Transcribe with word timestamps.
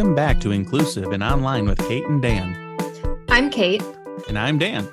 Welcome 0.00 0.14
back 0.14 0.40
to 0.40 0.50
Inclusive 0.50 1.12
and 1.12 1.22
Online 1.22 1.66
with 1.66 1.78
Kate 1.86 2.06
and 2.06 2.22
Dan. 2.22 2.56
I'm 3.28 3.50
Kate. 3.50 3.82
And 4.30 4.38
I'm 4.38 4.58
Dan. 4.58 4.88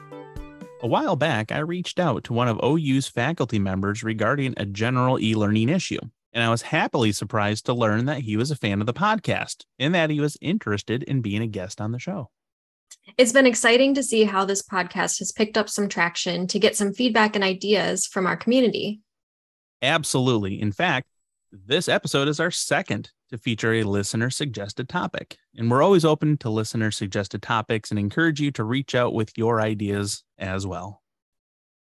A 0.82 0.88
while 0.88 1.16
back, 1.16 1.50
I 1.50 1.60
reached 1.60 1.98
out 1.98 2.26
to 2.26 2.34
one 2.34 2.50
of 2.50 2.60
OU's 2.62 3.08
faculty 3.08 3.58
members 3.58 4.04
regarding 4.04 4.54
a 4.58 4.66
general 4.66 5.18
e 5.18 5.34
learning 5.34 5.70
issue, 5.70 6.02
and 6.34 6.44
I 6.44 6.50
was 6.50 6.62
happily 6.62 7.14
surprised 7.14 7.68
to 7.68 7.74
learn 7.74 8.04
that 8.08 8.20
he 8.20 8.36
was 8.36 8.52
a 8.52 8.56
fan 8.58 8.82
of 8.82 8.86
the 8.86 8.94
podcast 8.94 9.64
and 9.80 9.96
that 9.96 10.10
he 10.10 10.20
was 10.20 10.36
interested 10.42 11.04
in 11.04 11.22
being 11.22 11.42
a 11.42 11.48
guest 11.48 11.80
on 11.80 11.94
the 11.94 12.00
show. 12.00 12.30
It's 13.18 13.32
been 13.32 13.48
exciting 13.48 13.94
to 13.94 14.04
see 14.04 14.26
how 14.26 14.44
this 14.44 14.62
podcast 14.62 15.20
has 15.20 15.32
picked 15.32 15.58
up 15.58 15.70
some 15.70 15.88
traction 15.88 16.48
to 16.48 16.60
get 16.60 16.76
some 16.76 16.92
feedback 16.92 17.34
and 17.34 17.46
ideas 17.46 18.06
from 18.06 18.28
our 18.28 18.36
community. 18.36 19.00
Absolutely. 19.82 20.60
In 20.60 20.74
fact, 20.74 21.08
this 21.50 21.88
episode 21.88 22.28
is 22.28 22.42
our 22.42 22.52
second 22.52 23.12
to 23.30 23.38
feature 23.38 23.74
a 23.74 23.84
listener 23.84 24.30
suggested 24.30 24.88
topic. 24.90 25.38
And 25.56 25.70
we're 25.70 25.82
always 25.82 26.06
open 26.06 26.38
to 26.38 26.50
listener 26.50 26.92
suggested 26.92 27.42
topics 27.42 27.92
and 27.92 28.00
encourage 28.00 28.40
you 28.40 28.52
to 28.52 28.64
reach 28.64 28.96
out 28.96 29.14
with 29.14 29.38
your 29.38 29.62
ideas 29.62 30.24
as 30.38 30.66
well. 30.66 31.02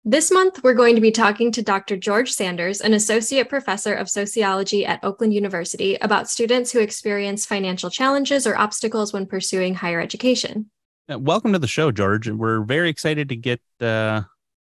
This 0.06 0.32
month, 0.32 0.62
we're 0.64 0.74
going 0.74 0.96
to 0.96 1.02
be 1.02 1.12
talking 1.12 1.50
to 1.54 1.62
Dr. 1.62 1.96
George 1.96 2.30
Sanders, 2.30 2.82
an 2.82 2.94
associate 2.94 3.48
professor 3.48 3.94
of 3.94 4.10
sociology 4.10 4.86
at 4.86 5.02
Oakland 5.02 5.34
University, 5.34 5.96
about 5.96 6.30
students 6.30 6.74
who 6.74 6.80
experience 6.80 7.46
financial 7.46 7.90
challenges 7.90 8.46
or 8.46 8.58
obstacles 8.58 9.14
when 9.14 9.26
pursuing 9.26 9.76
higher 9.76 10.02
education. 10.02 10.70
Uh, 11.10 11.18
welcome 11.18 11.54
to 11.54 11.60
the 11.60 11.68
show, 11.68 11.90
George. 11.90 12.30
We're 12.30 12.64
very 12.64 12.90
excited 12.90 13.30
to 13.30 13.38
get, 13.38 13.62
uh, 13.80 14.24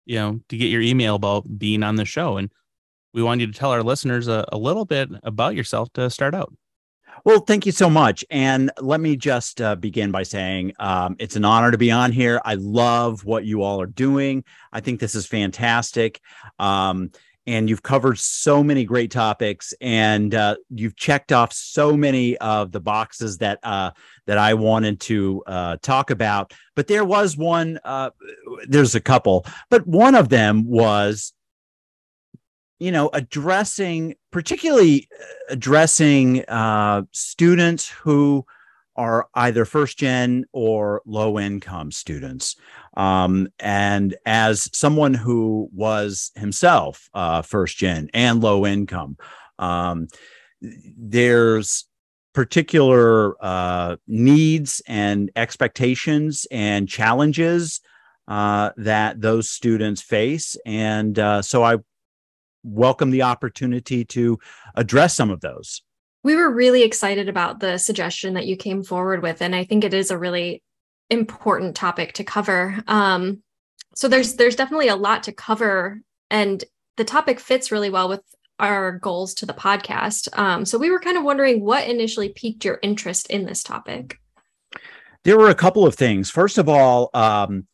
you 0.05 0.15
know, 0.15 0.39
to 0.47 0.57
get 0.57 0.67
your 0.67 0.81
email 0.81 1.15
about 1.15 1.57
being 1.57 1.83
on 1.83 1.97
the 1.97 2.05
show. 2.05 2.37
And 2.37 2.49
we 3.13 3.21
want 3.21 3.41
you 3.41 3.47
to 3.47 3.53
tell 3.53 3.71
our 3.71 3.83
listeners 3.83 4.29
a, 4.29 4.45
a 4.53 4.57
little 4.57 4.85
bit 4.85 5.09
about 5.23 5.55
yourself 5.55 5.91
to 5.95 6.09
start 6.09 6.33
out. 6.33 6.53
Well, 7.25 7.39
thank 7.39 7.65
you 7.65 7.71
so 7.71 7.89
much. 7.89 8.23
And 8.29 8.69
let 8.79 9.01
me 9.01 9.15
just 9.17 9.59
uh, 9.59 9.75
begin 9.75 10.11
by 10.11 10.21
saying 10.21 10.73
um, 10.77 11.15
it's 11.17 11.35
an 11.35 11.43
honor 11.43 11.71
to 11.71 11.77
be 11.77 11.89
on 11.89 12.11
here. 12.11 12.39
I 12.45 12.53
love 12.53 13.25
what 13.25 13.45
you 13.45 13.63
all 13.63 13.81
are 13.81 13.87
doing. 13.87 14.43
I 14.71 14.79
think 14.79 14.99
this 14.99 15.15
is 15.15 15.25
fantastic. 15.25 16.21
Um, 16.59 17.09
and 17.47 17.67
you've 17.67 17.81
covered 17.81 18.19
so 18.19 18.63
many 18.63 18.85
great 18.85 19.09
topics 19.09 19.73
and 19.81 20.35
uh, 20.35 20.57
you've 20.69 20.95
checked 20.95 21.31
off 21.31 21.51
so 21.51 21.97
many 21.97 22.37
of 22.37 22.71
the 22.71 22.79
boxes 22.79 23.39
that 23.39 23.57
uh, 23.63 23.89
that 24.27 24.37
I 24.37 24.53
wanted 24.53 24.99
to 25.01 25.43
uh, 25.47 25.77
talk 25.81 26.11
about. 26.11 26.53
But 26.75 26.85
there 26.85 27.05
was 27.05 27.37
one, 27.37 27.79
uh, 27.83 28.11
there's 28.67 28.93
a 28.93 28.99
couple, 28.99 29.47
but 29.71 29.87
one 29.87 30.13
of 30.13 30.29
them 30.29 30.65
was 30.67 31.33
you 32.79 32.91
know 32.91 33.09
addressing 33.13 34.15
particularly 34.31 35.07
uh, 35.19 35.25
addressing 35.49 36.43
uh, 36.45 37.03
students 37.11 37.87
who 37.89 38.45
are 38.97 39.27
either 39.35 39.65
first 39.65 39.97
gen 39.97 40.45
or 40.53 41.01
low 41.05 41.37
income 41.37 41.91
students. 41.91 42.55
Um, 42.95 43.49
and 43.59 44.15
as 44.25 44.69
someone 44.71 45.13
who 45.13 45.69
was 45.73 46.31
himself 46.35 47.09
uh, 47.13 47.41
first 47.41 47.77
gen 47.77 48.09
and 48.13 48.41
low 48.41 48.65
income 48.65 49.17
um, 49.59 50.07
there's 50.61 51.85
particular 52.33 53.35
uh, 53.43 53.95
needs 54.07 54.81
and 54.87 55.31
expectations 55.35 56.45
and 56.51 56.87
challenges 56.87 57.81
uh, 58.27 58.71
that 58.77 59.21
those 59.21 59.49
students 59.49 60.01
face. 60.01 60.57
And 60.65 61.17
uh, 61.17 61.41
so 61.41 61.63
i 61.63 61.77
welcome 62.65 63.11
the 63.11 63.21
opportunity 63.21 64.03
to 64.05 64.39
address 64.75 65.15
some 65.15 65.29
of 65.29 65.41
those. 65.41 65.81
We 66.23 66.35
were 66.35 66.51
really 66.51 66.81
excited 66.81 67.29
about 67.29 67.59
the 67.59 67.77
suggestion 67.77 68.33
that 68.33 68.47
you 68.47 68.57
came 68.57 68.83
forward 68.83 69.21
with, 69.21 69.41
and 69.41 69.55
I 69.55 69.63
think 69.63 69.83
it 69.83 69.93
is 69.93 70.09
a 70.09 70.17
really 70.17 70.63
important 71.09 71.75
topic 71.75 72.13
to 72.13 72.23
cover. 72.23 72.81
Um, 72.87 73.43
so 73.93 74.07
there's 74.07 74.35
there's 74.35 74.55
definitely 74.55 74.87
a 74.87 74.95
lot 74.95 75.23
to 75.23 75.31
cover, 75.31 76.01
and 76.31 76.63
the 76.97 77.03
topic 77.03 77.39
fits 77.39 77.71
really 77.71 77.89
well 77.89 78.09
with 78.09 78.21
our 78.59 78.93
goals 78.99 79.33
to 79.35 79.45
the 79.45 79.53
podcast. 79.53 80.27
Um, 80.37 80.65
so 80.65 80.77
we 80.77 80.89
were 80.89 80.99
kind 80.99 81.17
of 81.17 81.23
wondering 81.23 81.63
what 81.63 81.87
initially 81.87 82.29
piqued 82.29 82.65
your 82.65 82.79
interest 82.81 83.29
in 83.29 83.45
this 83.45 83.63
topic. 83.63 84.17
There 85.23 85.37
were 85.37 85.49
a 85.49 85.55
couple 85.55 85.85
of 85.85 85.95
things. 85.95 86.29
First 86.29 86.57
of 86.57 86.69
all, 86.69 87.09
um, 87.13 87.67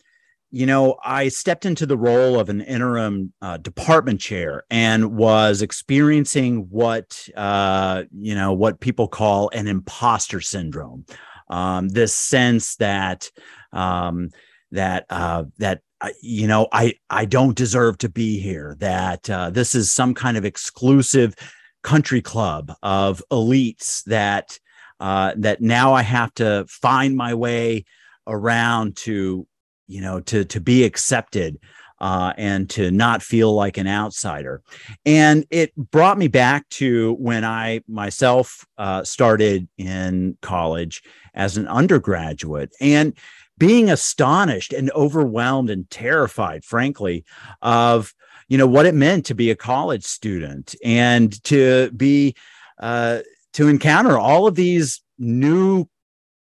you 0.52 0.66
know, 0.66 0.98
I 1.04 1.30
stepped 1.30 1.66
into 1.66 1.86
the 1.86 1.98
role 1.98 2.38
of 2.38 2.50
an 2.50 2.60
interim 2.60 3.32
uh, 3.42 3.56
department 3.58 4.20
chair 4.20 4.64
and 4.70 5.16
was 5.16 5.62
experiencing 5.62 6.68
what, 6.70 7.30
uh, 7.38 8.04
you 8.12 8.36
know, 8.36 8.52
what 8.52 8.82
people 8.82 9.08
call 9.08 9.50
an 9.54 9.68
imposter 9.68 10.42
syndrome. 10.42 11.06
Um, 11.50 11.88
this 11.90 12.14
sense 12.14 12.76
that, 12.78 13.32
um, 13.72 14.30
that, 14.72 15.06
uh, 15.10 15.46
that, 15.60 15.82
uh, 16.02 16.10
you 16.22 16.48
know, 16.48 16.68
I, 16.74 16.96
I 17.10 17.26
don't 17.26 17.56
deserve 17.56 17.98
to 18.00 18.10
be 18.10 18.40
here, 18.40 18.76
that 18.80 19.30
uh, 19.30 19.52
this 19.52 19.74
is 19.74 19.92
some 19.92 20.14
kind 20.14 20.36
of 20.36 20.44
exclusive 20.44 21.34
country 21.82 22.22
club 22.22 22.74
of 22.84 23.24
elites 23.32 24.04
that, 24.04 24.60
uh, 25.00 25.34
that 25.38 25.62
now 25.62 25.94
I 25.94 26.02
have 26.02 26.34
to 26.36 26.66
find 26.68 27.16
my 27.16 27.34
way 27.34 27.86
around 28.28 28.98
to 28.98 29.48
you 29.88 30.02
know, 30.02 30.20
to 30.22 30.46
to 30.46 30.60
be 30.60 30.84
accepted 30.84 31.60
uh, 32.02 32.34
and 32.36 32.70
to 32.72 32.90
not 32.90 33.22
feel 33.22 33.54
like 33.54 33.78
an 33.78 33.88
outsider. 33.88 34.62
And 35.06 35.46
it 35.52 35.74
brought 35.76 36.18
me 36.18 36.28
back 36.28 36.68
to 36.70 37.14
when 37.20 37.46
I 37.46 37.82
myself 37.88 38.66
uh, 38.78 39.04
started 39.04 39.70
in 39.78 40.38
college 40.42 41.04
as 41.36 41.58
an 41.58 41.68
undergraduate 41.68 42.74
and 42.82 43.14
being 43.60 43.92
astonished 43.92 44.74
and 44.74 44.92
overwhelmed 44.94 45.70
and 45.70 45.88
terrified, 45.92 46.66
frankly, 46.66 47.24
of 47.62 48.12
you 48.50 48.58
know 48.58 48.68
what 48.68 48.88
it 48.88 48.96
meant 48.96 49.28
to 49.28 49.36
be 49.36 49.52
a 49.52 49.56
college 49.56 50.04
student 50.04 50.76
and 50.84 51.42
to 51.44 51.92
be 51.92 52.36
uh, 52.80 53.20
to 53.54 53.68
encounter 53.68 54.18
all 54.18 54.48
of 54.48 54.56
these 54.56 55.02
new, 55.20 55.86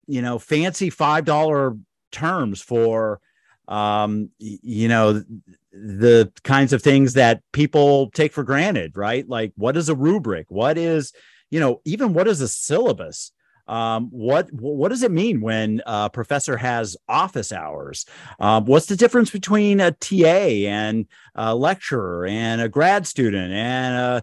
you 0.09 0.21
know, 0.21 0.41
fancy 0.41 0.91
five 0.91 1.25
dollar 1.25 1.77
terms 2.16 2.60
for 2.60 3.21
um, 3.69 4.31
you 4.38 4.88
know, 4.88 5.25
the 5.72 6.32
kinds 6.44 6.72
of 6.72 6.82
things 6.82 7.15
that 7.15 7.43
people 7.53 8.10
take 8.10 8.32
for 8.32 8.44
granted, 8.44 8.97
right? 8.97 9.28
Like 9.28 9.53
what 9.56 9.77
is 9.77 9.88
a 9.88 9.94
rubric? 9.94 10.47
What 10.49 10.78
is, 10.78 11.12
you 11.50 11.60
know, 11.60 11.81
even 11.84 12.15
what 12.15 12.28
is 12.28 12.41
a 12.41 12.49
syllabus? 12.49 13.32
Um, 13.69 14.10
what 14.10 14.53
what 14.53 14.91
does 14.91 15.03
it 15.03 15.10
mean 15.10 15.41
when 15.41 15.82
a 15.87 16.09
professor 16.09 16.56
has 16.56 16.97
office 17.09 17.50
hours? 17.50 18.06
Um, 18.38 18.65
what's 18.66 18.87
the 18.87 18.94
difference 18.94 19.31
between 19.31 19.81
a 19.81 19.91
TA 19.91 20.69
and 20.69 21.06
a 21.34 21.53
lecturer 21.53 22.27
and 22.27 22.60
a 22.60 22.69
grad 22.69 23.09
student 23.09 23.53
and 23.53 23.94
a 23.97 24.22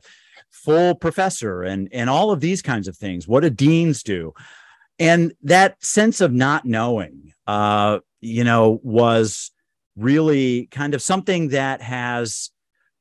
full 0.49 0.95
professor 0.95 1.61
and 1.61 1.89
and 1.91 2.09
all 2.09 2.31
of 2.31 2.39
these 2.39 2.61
kinds 2.61 2.87
of 2.87 2.95
things? 2.95 3.27
What 3.27 3.41
do 3.41 3.49
deans 3.49 4.01
do? 4.01 4.33
And 5.03 5.33
that 5.41 5.83
sense 5.83 6.21
of 6.21 6.31
not 6.31 6.63
knowing, 6.63 7.33
uh, 7.45 7.99
you 8.21 8.45
know, 8.45 8.79
was 8.83 9.51
really 9.97 10.67
kind 10.67 10.93
of 10.93 11.01
something 11.01 11.49
that 11.49 11.81
has 11.81 12.51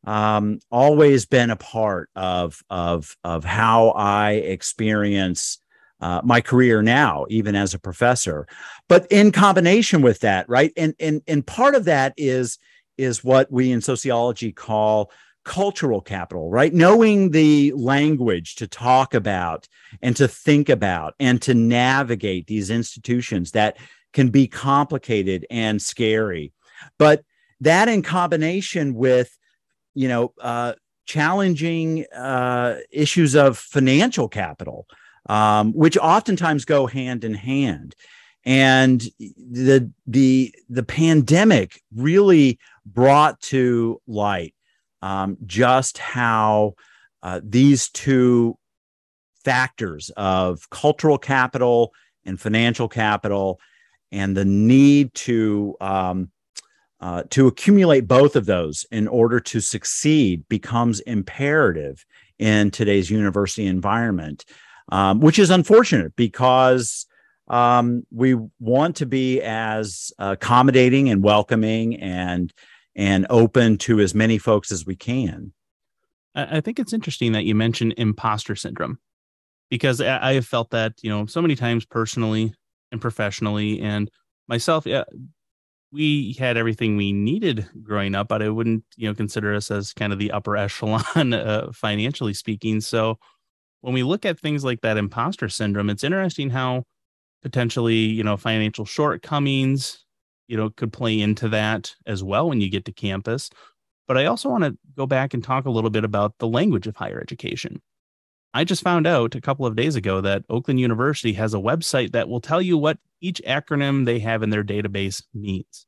um, 0.04 0.58
always 0.68 1.26
been 1.26 1.50
a 1.50 1.56
part 1.56 2.10
of 2.16 2.60
of 2.68 3.16
of 3.22 3.44
how 3.44 3.90
I 3.90 4.32
experience 4.32 5.58
uh, 6.00 6.20
my 6.24 6.40
career 6.40 6.82
now, 6.82 7.24
even 7.30 7.54
as 7.54 7.72
a 7.72 7.78
professor. 7.78 8.48
But 8.88 9.06
in 9.12 9.30
combination 9.30 10.02
with 10.02 10.18
that, 10.20 10.48
right, 10.48 10.72
and 10.76 10.94
and 10.98 11.22
and 11.28 11.46
part 11.46 11.76
of 11.76 11.84
that 11.84 12.14
is 12.16 12.58
is 12.98 13.22
what 13.22 13.48
we 13.52 13.70
in 13.70 13.80
sociology 13.80 14.50
call 14.50 15.12
cultural 15.44 16.00
capital, 16.00 16.50
right? 16.50 16.72
Knowing 16.72 17.30
the 17.30 17.72
language 17.72 18.54
to 18.56 18.66
talk 18.66 19.14
about 19.14 19.68
and 20.00 20.16
to 20.16 20.28
think 20.28 20.68
about 20.68 21.14
and 21.18 21.42
to 21.42 21.54
navigate 21.54 22.46
these 22.46 22.70
institutions 22.70 23.52
that 23.52 23.76
can 24.12 24.28
be 24.28 24.46
complicated 24.46 25.46
and 25.50 25.80
scary. 25.80 26.52
But 26.98 27.24
that 27.60 27.88
in 27.88 28.02
combination 28.02 28.94
with, 28.94 29.36
you 29.94 30.08
know, 30.08 30.32
uh, 30.40 30.74
challenging 31.06 32.04
uh, 32.14 32.76
issues 32.90 33.34
of 33.34 33.58
financial 33.58 34.28
capital, 34.28 34.86
um, 35.28 35.72
which 35.72 35.96
oftentimes 35.98 36.64
go 36.64 36.86
hand 36.86 37.24
in 37.24 37.34
hand. 37.34 37.94
And 38.44 39.00
the 39.18 39.90
the 40.06 40.52
the 40.68 40.82
pandemic 40.82 41.80
really 41.94 42.58
brought 42.84 43.40
to 43.42 44.00
light 44.08 44.52
um, 45.02 45.36
just 45.44 45.98
how 45.98 46.74
uh, 47.22 47.40
these 47.42 47.90
two 47.90 48.56
factors 49.44 50.10
of 50.16 50.70
cultural 50.70 51.18
capital 51.18 51.92
and 52.24 52.40
financial 52.40 52.88
capital 52.88 53.60
and 54.12 54.36
the 54.36 54.44
need 54.44 55.12
to 55.14 55.76
um, 55.80 56.30
uh, 57.00 57.24
to 57.30 57.48
accumulate 57.48 58.06
both 58.06 58.36
of 58.36 58.46
those 58.46 58.86
in 58.92 59.08
order 59.08 59.40
to 59.40 59.60
succeed 59.60 60.46
becomes 60.48 61.00
imperative 61.00 62.06
in 62.38 62.70
today's 62.70 63.10
university 63.10 63.66
environment. 63.66 64.44
um, 64.90 65.20
which 65.20 65.38
is 65.38 65.50
unfortunate 65.50 66.14
because 66.16 67.06
um, 67.48 68.06
we 68.10 68.36
want 68.60 68.96
to 68.96 69.06
be 69.06 69.40
as 69.42 70.12
accommodating 70.18 71.08
and 71.08 71.22
welcoming 71.22 72.00
and 72.00 72.52
and 72.94 73.26
open 73.30 73.78
to 73.78 74.00
as 74.00 74.14
many 74.14 74.38
folks 74.38 74.70
as 74.70 74.86
we 74.86 74.96
can. 74.96 75.52
I 76.34 76.60
think 76.60 76.78
it's 76.78 76.92
interesting 76.92 77.32
that 77.32 77.44
you 77.44 77.54
mentioned 77.54 77.94
imposter 77.96 78.56
syndrome 78.56 78.98
because 79.70 80.00
I 80.00 80.34
have 80.34 80.46
felt 80.46 80.70
that, 80.70 80.94
you 81.02 81.10
know, 81.10 81.26
so 81.26 81.42
many 81.42 81.56
times 81.56 81.84
personally 81.84 82.54
and 82.90 83.00
professionally 83.00 83.80
and 83.80 84.10
myself. 84.48 84.86
Yeah, 84.86 85.04
we 85.92 86.34
had 86.38 86.56
everything 86.56 86.96
we 86.96 87.12
needed 87.12 87.68
growing 87.82 88.14
up, 88.14 88.28
but 88.28 88.42
I 88.42 88.48
wouldn't, 88.48 88.84
you 88.96 89.08
know, 89.08 89.14
consider 89.14 89.54
us 89.54 89.70
as 89.70 89.92
kind 89.92 90.12
of 90.12 90.18
the 90.18 90.32
upper 90.32 90.56
echelon 90.58 91.34
uh, 91.34 91.70
financially 91.72 92.34
speaking. 92.34 92.80
So 92.80 93.18
when 93.82 93.92
we 93.92 94.02
look 94.02 94.24
at 94.24 94.40
things 94.40 94.64
like 94.64 94.80
that 94.80 94.96
imposter 94.96 95.48
syndrome, 95.48 95.90
it's 95.90 96.04
interesting 96.04 96.50
how 96.50 96.84
potentially, 97.42 97.96
you 97.96 98.24
know, 98.24 98.36
financial 98.36 98.84
shortcomings, 98.84 100.01
you 100.52 100.58
know, 100.58 100.68
could 100.68 100.92
play 100.92 101.18
into 101.18 101.48
that 101.48 101.96
as 102.04 102.22
well 102.22 102.50
when 102.50 102.60
you 102.60 102.68
get 102.68 102.84
to 102.84 102.92
campus. 102.92 103.48
But 104.06 104.18
I 104.18 104.26
also 104.26 104.50
want 104.50 104.64
to 104.64 104.76
go 104.94 105.06
back 105.06 105.32
and 105.32 105.42
talk 105.42 105.64
a 105.64 105.70
little 105.70 105.88
bit 105.88 106.04
about 106.04 106.36
the 106.36 106.46
language 106.46 106.86
of 106.86 106.94
higher 106.94 107.18
education. 107.18 107.80
I 108.52 108.64
just 108.64 108.82
found 108.82 109.06
out 109.06 109.34
a 109.34 109.40
couple 109.40 109.64
of 109.64 109.76
days 109.76 109.96
ago 109.96 110.20
that 110.20 110.44
Oakland 110.50 110.78
University 110.78 111.32
has 111.32 111.54
a 111.54 111.58
website 111.58 112.12
that 112.12 112.28
will 112.28 112.42
tell 112.42 112.60
you 112.60 112.76
what 112.76 112.98
each 113.22 113.40
acronym 113.48 114.04
they 114.04 114.18
have 114.18 114.42
in 114.42 114.50
their 114.50 114.62
database 114.62 115.22
means. 115.32 115.86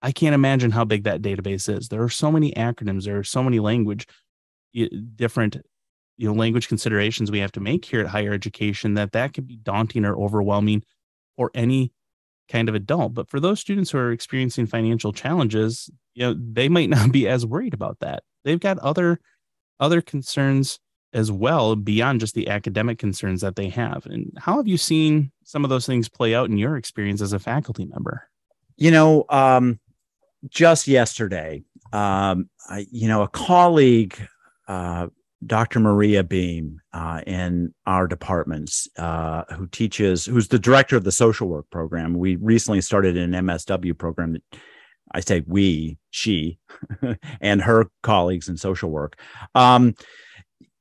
I 0.00 0.12
can't 0.12 0.36
imagine 0.36 0.70
how 0.70 0.84
big 0.84 1.02
that 1.04 1.20
database 1.20 1.68
is. 1.68 1.88
There 1.88 2.04
are 2.04 2.08
so 2.08 2.30
many 2.30 2.52
acronyms, 2.52 3.06
there 3.06 3.18
are 3.18 3.24
so 3.24 3.42
many 3.42 3.58
language 3.58 4.06
different 5.16 5.56
you 6.16 6.28
know 6.28 6.34
language 6.34 6.68
considerations 6.68 7.32
we 7.32 7.40
have 7.40 7.52
to 7.52 7.60
make 7.60 7.84
here 7.84 8.00
at 8.00 8.06
higher 8.06 8.32
education 8.32 8.94
that 8.94 9.10
that 9.10 9.34
could 9.34 9.48
be 9.48 9.56
daunting 9.56 10.04
or 10.04 10.16
overwhelming 10.16 10.84
for 11.36 11.50
any 11.52 11.92
kind 12.48 12.68
of 12.68 12.74
adult 12.74 13.14
but 13.14 13.28
for 13.28 13.40
those 13.40 13.58
students 13.58 13.90
who 13.90 13.98
are 13.98 14.12
experiencing 14.12 14.66
financial 14.66 15.12
challenges 15.12 15.90
you 16.14 16.24
know 16.24 16.34
they 16.38 16.68
might 16.68 16.88
not 16.90 17.12
be 17.12 17.28
as 17.28 17.44
worried 17.44 17.74
about 17.74 17.98
that. 18.00 18.22
They've 18.44 18.60
got 18.60 18.78
other 18.78 19.20
other 19.80 20.00
concerns 20.00 20.78
as 21.12 21.30
well 21.30 21.76
beyond 21.76 22.20
just 22.20 22.34
the 22.34 22.48
academic 22.48 22.98
concerns 22.98 23.40
that 23.40 23.54
they 23.54 23.68
have. 23.68 24.04
And 24.06 24.32
how 24.36 24.56
have 24.56 24.66
you 24.66 24.76
seen 24.76 25.30
some 25.44 25.62
of 25.62 25.70
those 25.70 25.86
things 25.86 26.08
play 26.08 26.34
out 26.34 26.50
in 26.50 26.58
your 26.58 26.76
experience 26.76 27.20
as 27.20 27.32
a 27.32 27.38
faculty 27.38 27.84
member? 27.84 28.28
You 28.76 28.90
know 28.90 29.24
um 29.28 29.80
just 30.48 30.86
yesterday 30.88 31.62
um 31.92 32.50
I, 32.68 32.86
you 32.90 33.08
know 33.08 33.22
a 33.22 33.28
colleague 33.28 34.16
uh 34.68 35.08
Dr. 35.46 35.80
Maria 35.80 36.24
Beam 36.24 36.80
uh, 36.92 37.20
in 37.26 37.74
our 37.86 38.06
departments, 38.06 38.88
uh, 38.98 39.44
who 39.54 39.66
teaches, 39.66 40.24
who's 40.24 40.48
the 40.48 40.58
director 40.58 40.96
of 40.96 41.04
the 41.04 41.12
social 41.12 41.48
work 41.48 41.68
program. 41.70 42.14
We 42.14 42.36
recently 42.36 42.80
started 42.80 43.16
an 43.16 43.32
MSW 43.32 43.96
program 43.96 44.34
that 44.34 44.42
I 45.12 45.20
say 45.20 45.44
we, 45.46 45.98
she, 46.10 46.58
and 47.40 47.62
her 47.62 47.86
colleagues 48.02 48.48
in 48.48 48.56
social 48.56 48.90
work. 48.90 49.18
Um, 49.54 49.94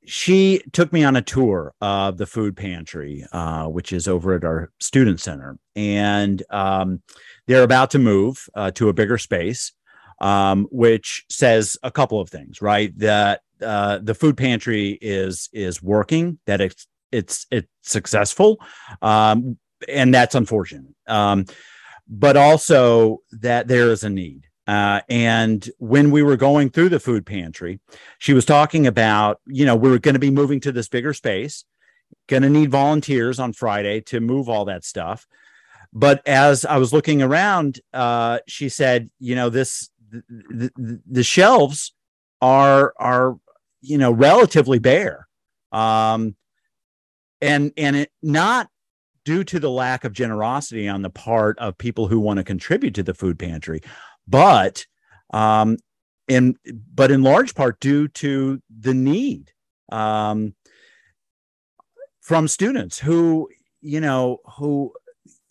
she 0.06 0.62
took 0.74 0.92
me 0.92 1.04
on 1.04 1.16
a 1.16 1.22
tour 1.22 1.74
of 1.80 2.18
the 2.18 2.26
food 2.26 2.58
pantry, 2.58 3.26
uh, 3.32 3.66
which 3.68 3.94
is 3.94 4.08
over 4.08 4.34
at 4.34 4.44
our 4.44 4.72
student 4.80 5.22
center. 5.22 5.58
And 5.76 6.44
um, 6.50 7.02
they're 7.48 7.64
about 7.64 7.92
to 7.92 8.00
move 8.00 8.46
uh, 8.56 8.72
to 8.72 8.90
a 8.90 8.94
bigger 8.94 9.18
space. 9.18 9.72
Um, 10.22 10.68
which 10.72 11.26
says 11.30 11.76
a 11.84 11.92
couple 11.92 12.22
of 12.22 12.30
things, 12.30 12.62
right? 12.62 12.98
That 12.98 13.42
uh, 13.64 14.00
the 14.02 14.16
food 14.16 14.38
pantry 14.38 14.98
is 15.02 15.50
is 15.54 15.82
working, 15.82 16.40
that 16.46 16.62
it's 16.62 16.88
it's 17.12 17.46
it's 17.52 17.68
successful, 17.82 18.60
um, 19.02 19.58
and 19.88 20.14
that's 20.14 20.36
unfortunate. 20.36 20.94
Um, 21.08 21.46
but 22.08 22.38
also 22.38 23.20
that 23.32 23.68
there 23.68 23.92
is 23.92 24.04
a 24.04 24.10
need. 24.10 24.48
Uh, 24.66 25.02
and 25.10 25.70
when 25.78 26.12
we 26.12 26.24
were 26.24 26.38
going 26.38 26.70
through 26.70 26.90
the 26.90 27.00
food 27.00 27.26
pantry, 27.26 27.80
she 28.18 28.34
was 28.34 28.46
talking 28.46 28.88
about, 28.88 29.42
you 29.46 29.66
know, 29.66 29.76
we 29.76 29.92
are 29.92 30.00
going 30.00 30.14
to 30.14 30.20
be 30.20 30.32
moving 30.32 30.60
to 30.62 30.72
this 30.72 30.88
bigger 30.88 31.14
space, 31.14 31.66
going 32.28 32.44
to 32.44 32.50
need 32.50 32.72
volunteers 32.72 33.40
on 33.40 33.52
Friday 33.52 34.00
to 34.02 34.22
move 34.22 34.48
all 34.48 34.66
that 34.66 34.86
stuff. 34.86 35.28
But 35.92 36.26
as 36.28 36.66
I 36.66 36.78
was 36.78 36.94
looking 36.94 37.22
around, 37.22 37.80
uh, 37.94 38.40
she 38.48 38.70
said, 38.70 39.10
you 39.20 39.36
know, 39.36 39.50
this 39.50 39.90
the, 40.10 41.02
the 41.10 41.24
shelves 41.24 41.94
are 42.42 42.94
are 42.98 43.38
you 43.84 43.98
know 43.98 44.12
relatively 44.12 44.80
bare. 44.80 45.28
Um 45.72 46.36
and 47.42 47.72
and 47.78 47.96
it 47.96 48.12
not 48.22 48.70
due 49.26 49.44
to 49.44 49.60
the 49.60 49.70
lack 49.70 50.04
of 50.04 50.14
generosity 50.14 50.88
on 50.88 51.02
the 51.02 51.10
part 51.10 51.58
of 51.60 51.78
people 51.78 52.08
who 52.08 52.20
want 52.20 52.38
to 52.38 52.44
contribute 52.44 52.96
to 52.96 53.04
the 53.04 53.14
food 53.14 53.40
pantry 53.40 53.82
but 54.28 54.86
um 55.34 55.78
in 56.28 56.56
but 56.94 57.10
in 57.12 57.24
large 57.24 57.56
part 57.56 57.80
due 57.80 58.08
to 58.08 58.62
the 58.80 58.94
need 58.94 59.52
um 59.92 60.54
from 62.22 62.48
students 62.48 63.00
who 63.00 63.50
you 63.82 64.00
know 64.00 64.40
who 64.58 64.94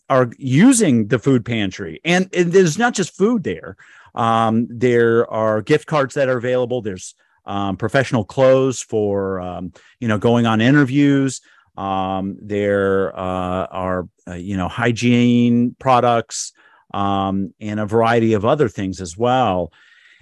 are 0.09 0.29
using 0.37 1.07
the 1.07 1.19
food 1.19 1.45
pantry. 1.45 1.99
And, 2.05 2.29
and 2.35 2.51
there's 2.51 2.77
not 2.77 2.93
just 2.93 3.15
food 3.15 3.43
there. 3.43 3.77
Um, 4.13 4.67
there 4.69 5.29
are 5.31 5.61
gift 5.61 5.87
cards 5.87 6.13
that 6.13 6.29
are 6.29 6.37
available. 6.37 6.81
There's 6.81 7.15
um, 7.45 7.77
professional 7.77 8.23
clothes 8.23 8.81
for 8.81 9.39
um, 9.41 9.73
you 9.99 10.07
know 10.07 10.17
going 10.17 10.45
on 10.45 10.61
interviews. 10.61 11.41
Um, 11.77 12.37
there 12.41 13.17
uh, 13.17 13.65
are 13.65 14.07
uh, 14.27 14.35
you 14.35 14.57
know 14.57 14.67
hygiene 14.67 15.75
products 15.79 16.53
um, 16.93 17.53
and 17.59 17.79
a 17.79 17.85
variety 17.85 18.33
of 18.33 18.45
other 18.45 18.69
things 18.69 19.01
as 19.01 19.17
well, 19.17 19.71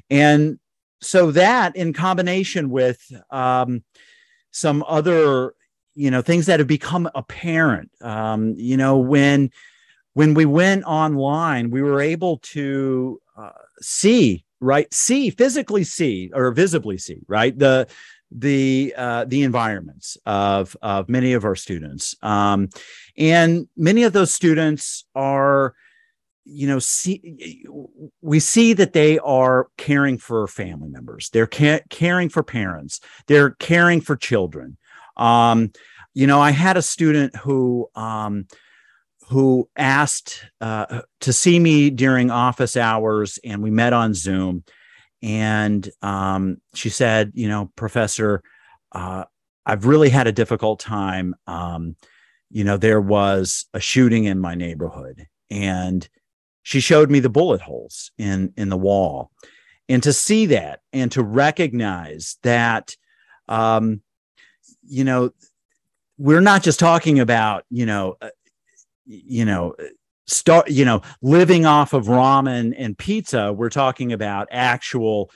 and 0.10 0.60
so 1.02 1.32
that 1.32 1.76
in 1.76 1.94
combination 1.94 2.70
with 2.70 3.12
um, 3.32 3.84
some 4.52 4.84
other 4.88 5.54
you 5.96 6.10
know 6.10 6.22
things 6.22 6.46
that 6.46 6.60
have 6.60 6.68
become 6.68 7.10
apparent 7.16 7.92
um, 8.02 8.54
you 8.58 8.78
know 8.78 8.98
when 8.98 9.50
when 10.14 10.34
we 10.34 10.46
went 10.46 10.84
online 10.86 11.70
we 11.70 11.82
were 11.82 12.02
able 12.02 12.38
to 12.38 13.20
uh, 13.38 13.52
see 13.82 14.44
right? 14.62 14.92
See 14.94 15.30
physically 15.30 15.84
see 15.84 16.32
or 16.34 16.52
visibly 16.52 16.98
see 16.98 17.20
right? 17.28 17.58
The 17.58 17.88
the 18.32 18.94
uh, 18.96 19.26
the 19.26 19.44
environments 19.44 20.18
of 20.26 20.78
of 20.82 21.10
many 21.10 21.34
of 21.34 21.44
our 21.44 21.56
students. 21.56 22.16
Um, 22.22 22.70
and 23.18 23.68
many 23.76 24.04
of 24.04 24.14
those 24.14 24.34
students 24.34 25.06
are 25.16 25.76
you 26.46 26.68
know 26.68 26.80
see 26.80 27.66
we 28.22 28.40
see 28.40 28.74
that 28.74 28.94
they 28.94 29.20
are 29.20 29.68
caring 29.78 30.18
for 30.18 30.48
family 30.48 30.90
members. 30.90 31.30
They're 31.30 31.48
ca- 31.48 31.82
caring 31.90 32.30
for 32.30 32.44
parents. 32.44 33.02
They're 33.28 33.52
caring 33.52 34.00
for 34.00 34.16
children. 34.16 34.78
Um, 35.18 35.72
you 36.14 36.28
know 36.28 36.42
i 36.42 36.52
had 36.52 36.78
a 36.78 36.82
student 36.82 37.36
who 37.38 37.90
um, 37.96 38.48
who 39.32 39.70
asked 39.78 40.44
uh, 40.60 41.04
to 41.22 41.32
see 41.32 41.58
me 41.58 41.90
during 41.90 42.30
office 42.30 42.76
hours, 42.76 43.40
and 43.46 43.64
we 43.64 43.72
met 43.72 43.94
on 43.94 44.14
Zoom. 44.14 44.62
And 45.24 45.90
um, 46.02 46.58
she 46.74 46.90
said, 46.90 47.32
"You 47.34 47.48
know, 47.48 47.72
Professor, 47.78 48.44
uh, 48.92 49.24
I've 49.66 49.86
really 49.86 50.10
had 50.10 50.28
a 50.28 50.34
difficult 50.34 50.82
time. 50.82 51.34
Um, 51.48 51.96
you 52.50 52.66
know, 52.66 52.76
there 52.76 53.00
was 53.00 53.68
a 53.74 53.80
shooting 53.80 54.26
in 54.26 54.38
my 54.38 54.54
neighborhood, 54.54 55.26
and 55.50 56.10
she 56.64 56.82
showed 56.82 57.10
me 57.10 57.22
the 57.22 57.30
bullet 57.30 57.62
holes 57.62 58.12
in 58.18 58.54
in 58.58 58.68
the 58.68 58.78
wall, 58.78 59.32
and 59.88 60.04
to 60.04 60.12
see 60.12 60.48
that 60.48 60.82
and 60.92 61.10
to 61.14 61.24
recognize 61.24 62.38
that, 62.44 62.98
um, 63.48 64.02
you 64.84 65.06
know." 65.06 65.32
We're 66.18 66.42
not 66.42 66.62
just 66.62 66.80
talking 66.80 67.20
about, 67.20 67.64
you 67.72 67.88
know, 67.88 68.16
you 69.06 69.46
know 69.46 69.76
start 70.28 70.70
you 70.70 70.86
know 70.86 71.02
living 71.22 71.66
off 71.66 71.94
of 71.94 72.06
ramen 72.06 72.74
and 72.78 72.98
pizza 72.98 73.52
we're 73.52 73.70
talking 73.70 74.14
about 74.14 74.48
actual 74.52 75.30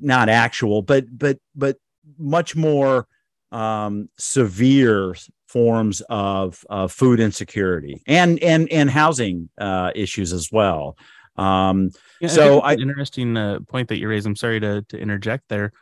not 0.00 0.28
actual 0.28 0.82
but 0.82 1.04
but 1.16 1.38
but 1.54 1.76
much 2.18 2.56
more 2.56 3.06
um 3.52 4.08
severe 4.18 5.14
forms 5.48 6.00
of 6.08 6.64
uh, 6.70 6.86
food 6.86 7.18
insecurity 7.18 8.02
and 8.06 8.40
and 8.42 8.70
and 8.70 8.88
housing 8.88 9.48
uh 9.58 9.90
issues 9.94 10.32
as 10.32 10.50
well. 10.52 10.96
Um 11.36 11.90
yeah, 12.20 12.28
so 12.28 12.60
I, 12.60 12.74
interesting 12.74 13.36
uh, 13.36 13.58
point 13.68 13.88
that 13.88 13.98
you 13.98 14.08
raised 14.08 14.26
i'm 14.26 14.36
sorry 14.36 14.60
to 14.60 14.82
to 14.82 14.98
interject 14.98 15.48
there 15.48 15.72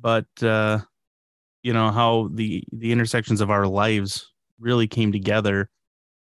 but 0.00 0.26
uh 0.42 0.80
you 1.62 1.72
know 1.72 1.90
how 1.90 2.28
the 2.32 2.64
the 2.72 2.92
intersections 2.92 3.40
of 3.40 3.50
our 3.50 3.66
lives 3.66 4.32
really 4.58 4.88
came 4.88 5.12
together 5.12 5.70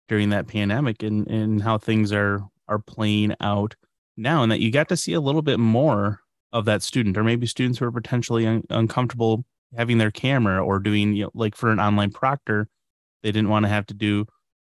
during 0.08 0.30
that 0.30 0.48
pandemic 0.48 1.04
and 1.04 1.28
and 1.28 1.62
how 1.62 1.78
things 1.78 2.12
are 2.12 2.44
are 2.68 2.80
playing 2.80 3.34
out 3.42 3.76
now 4.18 4.44
and 4.44 4.52
that 4.52 4.60
you 4.60 4.72
got 4.72 4.90
to 4.90 4.98
see 4.98 5.14
a 5.14 5.22
little 5.22 5.42
bit 5.42 5.60
more 5.60 6.20
of 6.54 6.66
that 6.66 6.82
student 6.82 7.18
or 7.18 7.24
maybe 7.24 7.46
students 7.46 7.80
who 7.80 7.86
are 7.86 7.92
potentially 7.92 8.48
un- 8.48 8.64
uncomfortable 8.70 9.46
having 9.76 9.98
their 9.98 10.12
camera 10.12 10.64
or 10.64 10.80
doing 10.80 11.14
you 11.14 11.24
know 11.24 11.32
like 11.34 11.56
for 11.56 11.72
an 11.72 11.80
online 11.80 12.12
proctor 12.12 12.68
they 13.24 13.32
didn't 13.32 13.50
want 13.50 13.66
to 13.66 13.70
have 13.70 13.86
to 13.86 13.94
do 13.94 14.26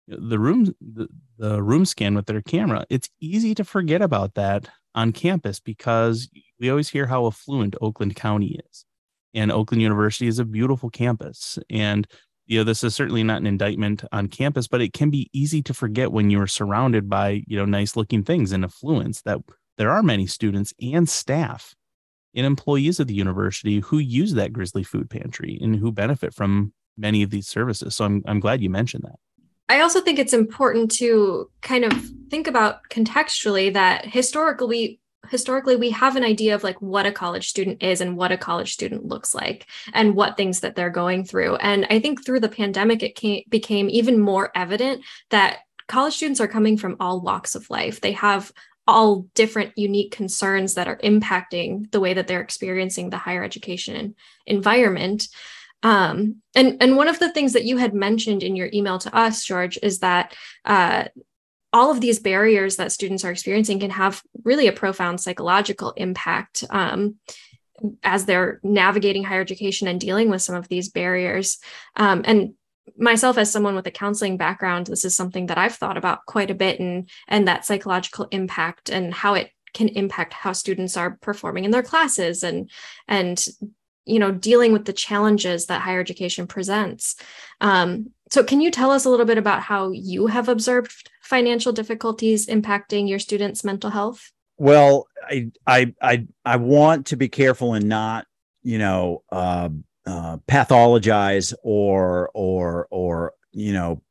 the 0.07 0.39
room 0.39 0.73
the, 0.81 1.07
the 1.37 1.61
room 1.61 1.85
scan 1.85 2.15
with 2.15 2.25
their 2.25 2.41
camera. 2.41 2.85
It's 2.89 3.09
easy 3.19 3.53
to 3.55 3.63
forget 3.63 4.01
about 4.01 4.35
that 4.35 4.69
on 4.95 5.11
campus 5.11 5.59
because 5.59 6.29
we 6.59 6.69
always 6.69 6.89
hear 6.89 7.05
how 7.05 7.27
affluent 7.27 7.75
oakland 7.81 8.15
county 8.15 8.59
is 8.69 8.85
and 9.33 9.51
oakland 9.51 9.81
university 9.81 10.27
is 10.27 10.39
a 10.39 10.45
beautiful 10.45 10.89
campus 10.89 11.59
and 11.69 12.07
you 12.47 12.57
know 12.57 12.63
this 12.63 12.83
is 12.83 12.95
certainly 12.95 13.23
not 13.23 13.41
an 13.41 13.47
indictment 13.47 14.03
on 14.11 14.27
campus 14.27 14.67
but 14.67 14.81
it 14.81 14.93
can 14.93 15.09
be 15.09 15.29
easy 15.33 15.61
to 15.61 15.73
forget 15.73 16.11
when 16.11 16.29
you're 16.29 16.47
surrounded 16.47 17.09
by 17.09 17.43
you 17.45 17.57
know 17.57 17.65
nice 17.65 17.95
looking 17.95 18.23
things 18.23 18.51
and 18.51 18.63
affluence 18.63 19.21
that 19.21 19.39
there 19.77 19.91
are 19.91 20.01
many 20.01 20.25
students 20.25 20.73
and 20.81 21.07
staff 21.07 21.75
and 22.35 22.45
employees 22.45 22.99
of 22.99 23.07
the 23.07 23.13
university 23.13 23.79
who 23.79 23.97
use 23.97 24.33
that 24.33 24.53
grizzly 24.53 24.83
food 24.83 25.09
pantry 25.09 25.57
and 25.61 25.75
who 25.75 25.91
benefit 25.91 26.33
from 26.33 26.73
many 26.97 27.23
of 27.23 27.29
these 27.29 27.47
services. 27.47 27.95
So 27.95 28.05
i'm, 28.05 28.23
I'm 28.27 28.39
glad 28.39 28.61
you 28.61 28.69
mentioned 28.69 29.03
that. 29.05 29.19
I 29.69 29.81
also 29.81 29.99
think 29.99 30.17
it's 30.17 30.33
important 30.33 30.91
to 30.91 31.49
kind 31.61 31.83
of 31.83 31.93
think 32.29 32.47
about 32.47 32.87
contextually 32.89 33.73
that 33.73 34.05
historically 34.05 34.99
historically 35.29 35.75
we 35.75 35.89
have 35.91 36.15
an 36.15 36.23
idea 36.23 36.55
of 36.55 36.63
like 36.63 36.81
what 36.81 37.05
a 37.05 37.11
college 37.11 37.49
student 37.49 37.81
is 37.83 38.01
and 38.01 38.17
what 38.17 38.31
a 38.31 38.37
college 38.37 38.73
student 38.73 39.05
looks 39.05 39.33
like 39.35 39.67
and 39.93 40.15
what 40.15 40.37
things 40.37 40.61
that 40.61 40.75
they're 40.75 40.89
going 40.89 41.23
through. 41.23 41.55
And 41.57 41.85
i 41.89 41.99
think 41.99 42.25
through 42.25 42.41
the 42.41 42.49
pandemic 42.49 43.03
it 43.03 43.15
came, 43.15 43.43
became 43.49 43.89
even 43.89 44.19
more 44.19 44.51
evident 44.55 45.03
that 45.29 45.59
college 45.87 46.15
students 46.15 46.41
are 46.41 46.47
coming 46.47 46.77
from 46.77 46.97
all 46.99 47.21
walks 47.21 47.55
of 47.55 47.69
life. 47.69 48.01
They 48.01 48.11
have 48.13 48.51
all 48.87 49.27
different 49.33 49.73
unique 49.77 50.11
concerns 50.11 50.75
that 50.75 50.87
are 50.87 50.97
impacting 50.97 51.91
the 51.91 51.99
way 51.99 52.13
that 52.13 52.27
they're 52.27 52.41
experiencing 52.41 53.09
the 53.09 53.17
higher 53.17 53.43
education 53.43 54.15
environment. 54.45 55.27
Um, 55.83 56.37
and 56.55 56.77
and 56.81 56.95
one 56.95 57.07
of 57.07 57.19
the 57.19 57.31
things 57.31 57.53
that 57.53 57.65
you 57.65 57.77
had 57.77 57.93
mentioned 57.93 58.43
in 58.43 58.55
your 58.55 58.69
email 58.73 58.97
to 58.97 59.15
us 59.15 59.45
george 59.45 59.77
is 59.83 59.99
that 59.99 60.35
uh, 60.65 61.05
all 61.77 61.91
of 61.91 62.01
these 62.01 62.19
barriers 62.19 62.77
that 62.77 62.91
students 62.91 63.23
are 63.23 63.31
experiencing 63.31 63.79
can 63.79 63.91
have 63.91 64.23
really 64.43 64.65
a 64.67 64.71
profound 64.71 65.21
psychological 65.21 65.91
impact 65.91 66.63
um, 66.71 67.15
as 68.01 68.25
they're 68.25 68.59
navigating 68.63 69.23
higher 69.23 69.41
education 69.41 69.87
and 69.87 69.99
dealing 69.99 70.31
with 70.31 70.41
some 70.41 70.55
of 70.55 70.67
these 70.69 70.89
barriers. 70.89 71.59
Um, 71.95 72.23
and 72.25 72.55
myself, 72.97 73.37
as 73.37 73.51
someone 73.51 73.75
with 73.75 73.85
a 73.85 73.91
counseling 73.91 74.37
background, 74.37 74.87
this 74.87 75.05
is 75.05 75.15
something 75.15 75.45
that 75.47 75.59
I've 75.59 75.75
thought 75.75 75.97
about 75.97 76.25
quite 76.25 76.49
a 76.49 76.55
bit, 76.55 76.79
and 76.79 77.07
and 77.27 77.47
that 77.47 77.65
psychological 77.65 78.27
impact 78.31 78.89
and 78.89 79.13
how 79.13 79.35
it 79.35 79.51
can 79.75 79.89
impact 79.89 80.33
how 80.33 80.53
students 80.53 80.97
are 80.97 81.17
performing 81.21 81.63
in 81.63 81.71
their 81.71 81.83
classes 81.83 82.41
and 82.41 82.71
and 83.07 83.45
you 84.05 84.17
know 84.17 84.31
dealing 84.31 84.73
with 84.73 84.85
the 84.85 84.93
challenges 84.93 85.67
that 85.67 85.81
higher 85.81 85.99
education 85.99 86.47
presents 86.47 87.15
um, 87.61 88.09
so 88.31 88.43
can 88.43 88.61
you 88.61 88.71
tell 88.71 88.91
us 88.91 89.05
a 89.05 89.09
little 89.09 89.25
bit 89.25 89.37
about 89.37 89.61
how 89.61 89.91
you 89.91 90.27
have 90.27 90.49
observed 90.49 91.09
financial 91.27 91.73
difficulties 91.73 92.47
impacting 92.47 93.07
your 93.07 93.19
students 93.19 93.63
mental 93.63 93.89
health? 93.89 94.31
Well 94.57 95.07
i 95.29 95.51
i 95.67 95.93
i, 96.01 96.25
I 96.45 96.55
want 96.55 97.07
to 97.07 97.17
be 97.17 97.27
careful 97.27 97.73
and 97.73 97.87
not 97.89 98.25
you 98.63 98.77
know 98.77 99.23
uh, 99.31 99.69
uh, 100.05 100.37
pathologize 100.47 101.53
or 101.63 102.29
or 102.33 102.87
or 102.89 103.33
you 103.51 103.73
know 103.73 104.01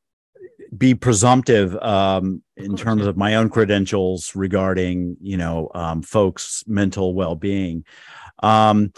be 0.77 0.95
presumptive 0.95 1.77
um, 1.77 2.43
in 2.57 2.77
terms 2.77 3.07
of 3.07 3.17
my 3.17 3.37
own 3.37 3.49
credentials 3.49 4.35
regarding 4.35 5.17
you 5.21 5.37
know 5.37 5.71
um, 5.75 6.03
folks 6.03 6.65
mental 6.67 7.15
well-being. 7.15 7.85
Um, 8.43 8.93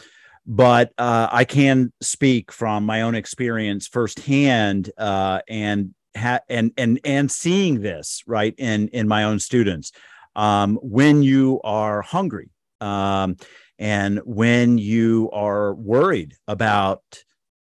but 0.46 0.92
uh, 0.96 1.28
I 1.30 1.44
can 1.44 1.92
speak 2.00 2.50
from 2.50 2.84
my 2.84 3.02
own 3.02 3.14
experience 3.14 3.86
firsthand, 3.86 4.90
uh, 4.96 5.40
and 5.46 5.94
ha- 6.18 6.40
and 6.48 6.72
and 6.76 7.00
and 7.04 7.30
seeing 7.30 7.80
this 7.80 8.22
right 8.26 8.54
in 8.58 8.88
in 8.88 9.08
my 9.08 9.24
own 9.24 9.38
students. 9.38 9.92
Um, 10.36 10.78
when 10.82 11.22
you 11.22 11.60
are 11.64 12.02
hungry, 12.02 12.50
um, 12.80 13.36
and 13.78 14.20
when 14.24 14.78
you 14.78 15.30
are 15.32 15.74
worried 15.74 16.34
about 16.46 17.02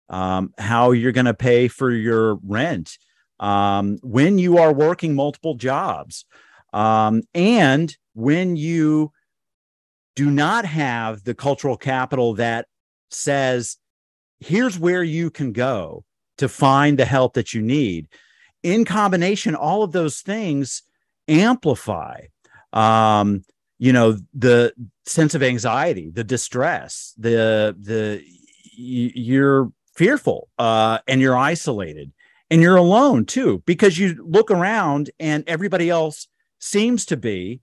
um, 0.10 0.54
how 0.58 0.92
you're 0.92 1.12
going 1.12 1.26
to 1.26 1.34
pay 1.34 1.68
for 1.68 1.92
your 1.92 2.36
rent, 2.44 2.98
um, 3.40 3.98
when 4.04 4.38
you 4.38 4.58
are 4.58 4.74
working 4.74 5.16
multiple 5.16 5.56
jobs, 5.56 6.26
um, 6.74 7.24
and 7.34 7.96
when 8.14 8.56
you 8.56 9.12
do 10.16 10.32
not 10.32 10.66
have 10.66 11.24
the 11.24 11.36
cultural 11.36 11.78
capital 11.78 12.34
that 12.36 12.68
says, 13.12 13.78
here's 14.40 14.80
where 14.80 15.04
you 15.04 15.30
can 15.30 15.52
go 15.52 16.04
to 16.38 16.50
find 16.50 16.98
the 16.98 17.06
help 17.06 17.34
that 17.36 17.54
you 17.54 17.62
need. 17.62 18.08
In 18.64 18.86
combination, 18.86 19.56
all 19.56 19.84
of 19.84 19.92
those 19.92 20.22
things 20.22 20.84
amplify, 21.28 22.22
um, 22.74 23.44
you 23.80 23.94
know, 23.94 24.18
the 24.34 24.74
sense 25.06 25.36
of 25.36 25.44
anxiety, 25.44 26.10
the 26.10 26.24
distress, 26.24 27.14
the 27.18 27.76
the 27.80 28.24
you're 28.78 29.72
fearful 29.96 30.50
uh, 30.60 31.00
and 31.08 31.22
you're 31.22 31.38
isolated 31.38 32.12
and 32.50 32.62
you're 32.62 32.76
alone 32.76 33.26
too 33.26 33.64
because 33.66 33.98
you 33.98 34.24
look 34.26 34.52
around 34.52 35.10
and 35.20 35.44
everybody 35.48 35.90
else 35.90 36.28
seems 36.60 37.06
to 37.06 37.18
be 37.18 37.62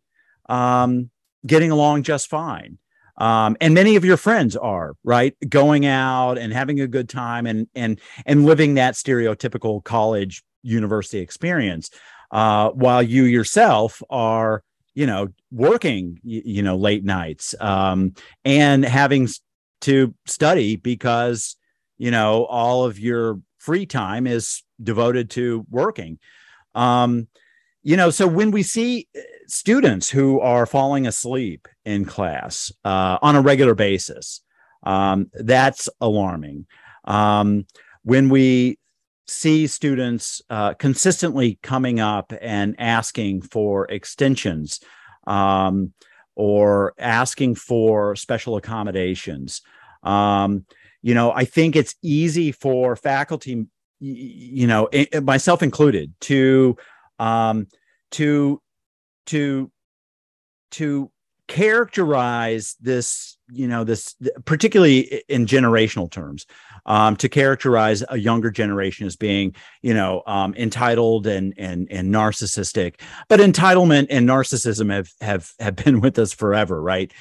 um, 0.48 1.10
getting 1.46 1.70
along 1.70 2.02
just 2.02 2.28
fine. 2.28 2.78
Um, 3.16 3.56
and 3.60 3.74
many 3.74 3.94
of 3.94 4.04
your 4.04 4.16
friends 4.16 4.56
are 4.56 4.94
right? 5.04 5.36
Going 5.48 5.86
out 5.86 6.36
and 6.36 6.52
having 6.52 6.80
a 6.80 6.88
good 6.88 7.08
time 7.08 7.46
and 7.46 7.68
and 7.74 8.00
and 8.26 8.44
living 8.44 8.74
that 8.74 8.94
stereotypical 8.94 9.82
college 9.84 10.42
university 10.64 11.20
experience 11.20 11.90
uh, 12.32 12.70
while 12.70 13.02
you 13.02 13.24
yourself 13.24 14.02
are 14.10 14.62
you 14.94 15.06
know 15.06 15.28
working 15.52 16.18
you, 16.24 16.42
you 16.44 16.62
know 16.62 16.76
late 16.76 17.04
nights 17.04 17.54
um, 17.60 18.14
and 18.44 18.84
having 18.84 19.28
to 19.80 20.14
study 20.26 20.76
because 20.76 21.56
you 21.98 22.10
know 22.10 22.44
all 22.46 22.84
of 22.84 22.98
your 22.98 23.40
free 23.58 23.86
time 23.86 24.26
is 24.26 24.62
devoted 24.82 25.30
to 25.30 25.64
working 25.70 26.18
um, 26.74 27.28
you 27.82 27.96
know 27.96 28.10
so 28.10 28.26
when 28.26 28.50
we 28.50 28.62
see 28.62 29.06
students 29.46 30.10
who 30.10 30.40
are 30.40 30.66
falling 30.66 31.06
asleep 31.06 31.68
in 31.84 32.04
class 32.04 32.72
uh, 32.84 33.18
on 33.22 33.36
a 33.36 33.40
regular 33.40 33.74
basis. 33.74 34.40
Um, 34.82 35.30
that's 35.32 35.88
alarming. 36.00 36.66
Um, 37.04 37.66
when 38.02 38.28
we 38.28 38.78
see 39.26 39.66
students 39.66 40.42
uh, 40.50 40.74
consistently 40.74 41.58
coming 41.62 42.00
up 42.00 42.32
and 42.40 42.74
asking 42.78 43.42
for 43.42 43.86
extensions 43.90 44.80
um, 45.26 45.92
or 46.34 46.94
asking 46.98 47.54
for 47.54 48.16
special 48.16 48.56
accommodations, 48.56 49.62
um, 50.02 50.66
you 51.02 51.14
know, 51.14 51.32
I 51.32 51.44
think 51.44 51.76
it's 51.76 51.94
easy 52.02 52.52
for 52.52 52.96
faculty, 52.96 53.66
you 54.00 54.66
know, 54.66 54.88
myself 55.22 55.62
included, 55.62 56.12
to 56.22 56.76
um, 57.18 57.66
to 58.12 58.60
to 59.26 59.70
to 60.72 61.10
characterize 61.46 62.76
this 62.80 63.36
you 63.50 63.68
know 63.68 63.84
this 63.84 64.16
particularly 64.46 65.22
in 65.28 65.44
generational 65.44 66.10
terms 66.10 66.46
um, 66.86 67.16
to 67.16 67.28
characterize 67.28 68.04
a 68.08 68.18
younger 68.18 68.50
generation 68.50 69.06
as 69.06 69.16
being 69.16 69.54
you 69.82 69.94
know 69.94 70.22
um, 70.26 70.54
entitled 70.54 71.26
and 71.26 71.54
and 71.56 71.88
and 71.90 72.12
narcissistic. 72.12 73.00
But 73.28 73.40
entitlement 73.40 74.08
and 74.10 74.28
narcissism 74.28 74.92
have 74.92 75.10
have 75.20 75.52
have 75.58 75.76
been 75.76 76.00
with 76.02 76.18
us 76.18 76.32
forever 76.32 76.80
right? 76.80 77.12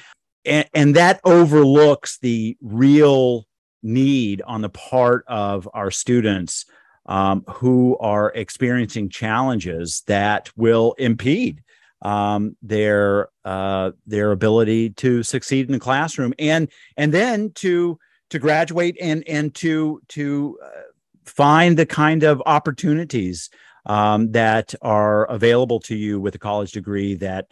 And, 0.44 0.68
and 0.74 0.96
that 0.96 1.20
overlooks 1.24 2.18
the 2.18 2.56
real 2.60 3.46
need 3.82 4.42
on 4.42 4.62
the 4.62 4.68
part 4.68 5.24
of 5.26 5.68
our 5.74 5.90
students 5.90 6.64
um, 7.06 7.44
who 7.48 7.96
are 7.98 8.32
experiencing 8.34 9.10
challenges 9.10 10.02
that 10.06 10.50
will 10.56 10.94
impede 10.98 11.62
um, 12.02 12.56
their 12.62 13.28
uh, 13.44 13.92
their 14.06 14.32
ability 14.32 14.90
to 14.90 15.22
succeed 15.22 15.66
in 15.66 15.72
the 15.72 15.80
classroom 15.80 16.34
and 16.38 16.68
and 16.96 17.12
then 17.12 17.50
to 17.52 17.98
to 18.30 18.38
graduate 18.38 18.96
and 19.00 19.26
and 19.28 19.54
to 19.54 20.00
to 20.08 20.58
uh, 20.62 20.68
find 21.24 21.78
the 21.78 21.86
kind 21.86 22.22
of 22.22 22.42
opportunities 22.46 23.50
um, 23.86 24.32
that 24.32 24.74
are 24.82 25.24
available 25.26 25.80
to 25.80 25.94
you 25.94 26.20
with 26.20 26.34
a 26.34 26.38
college 26.38 26.72
degree 26.72 27.14
that 27.14 27.46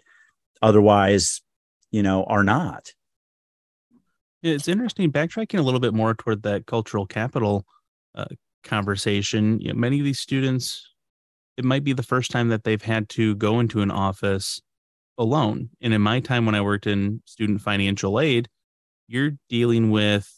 otherwise 0.61 1.43
you 1.91 2.03
know 2.03 2.25
are 2.25 2.45
not 2.45 2.93
it's 4.43 4.67
interesting 4.67 5.13
backtracking 5.13 5.59
a 5.59 5.63
little 5.63 5.81
bit 5.81 5.95
more 5.95 6.15
toward 6.15 6.43
that 6.43 6.67
cultural 6.67 7.07
capital 7.07 7.65
uh, 8.15 8.25
conversation 8.65 9.61
you 9.61 9.69
know, 9.69 9.79
many 9.79 9.99
of 9.99 10.05
these 10.05 10.21
students 10.21 10.93
it 11.57 11.65
might 11.65 11.85
be 11.85 11.93
the 11.93 12.03
first 12.03 12.31
time 12.31 12.49
that 12.49 12.65
they've 12.65 12.83
had 12.83 13.09
to 13.11 13.35
go 13.35 13.61
into 13.61 13.83
an 13.83 13.91
office 13.91 14.61
alone. 15.19 15.71
And 15.81 15.93
in 15.93 16.01
my 16.01 16.21
time 16.21 16.47
when 16.47 16.55
I 16.55 16.61
worked 16.61 16.87
in 16.87 17.23
student 17.25 17.61
financial 17.61 18.19
aid, 18.19 18.49
you're 19.09 19.33
dealing 19.49 19.91
with, 19.91 20.33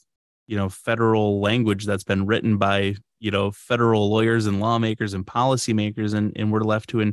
you 0.47 0.57
know, 0.57 0.69
federal 0.69 1.41
language 1.41 1.87
that's 1.87 2.05
been 2.05 2.27
written 2.27 2.59
by 2.59 2.95
you 3.21 3.31
know 3.31 3.51
federal 3.51 4.11
lawyers 4.11 4.47
and 4.47 4.61
lawmakers 4.61 5.15
and 5.15 5.27
policymakers 5.27 6.15
and 6.15 6.33
and 6.37 6.53
we're 6.53 6.61
left 6.61 6.91
to 6.91 7.13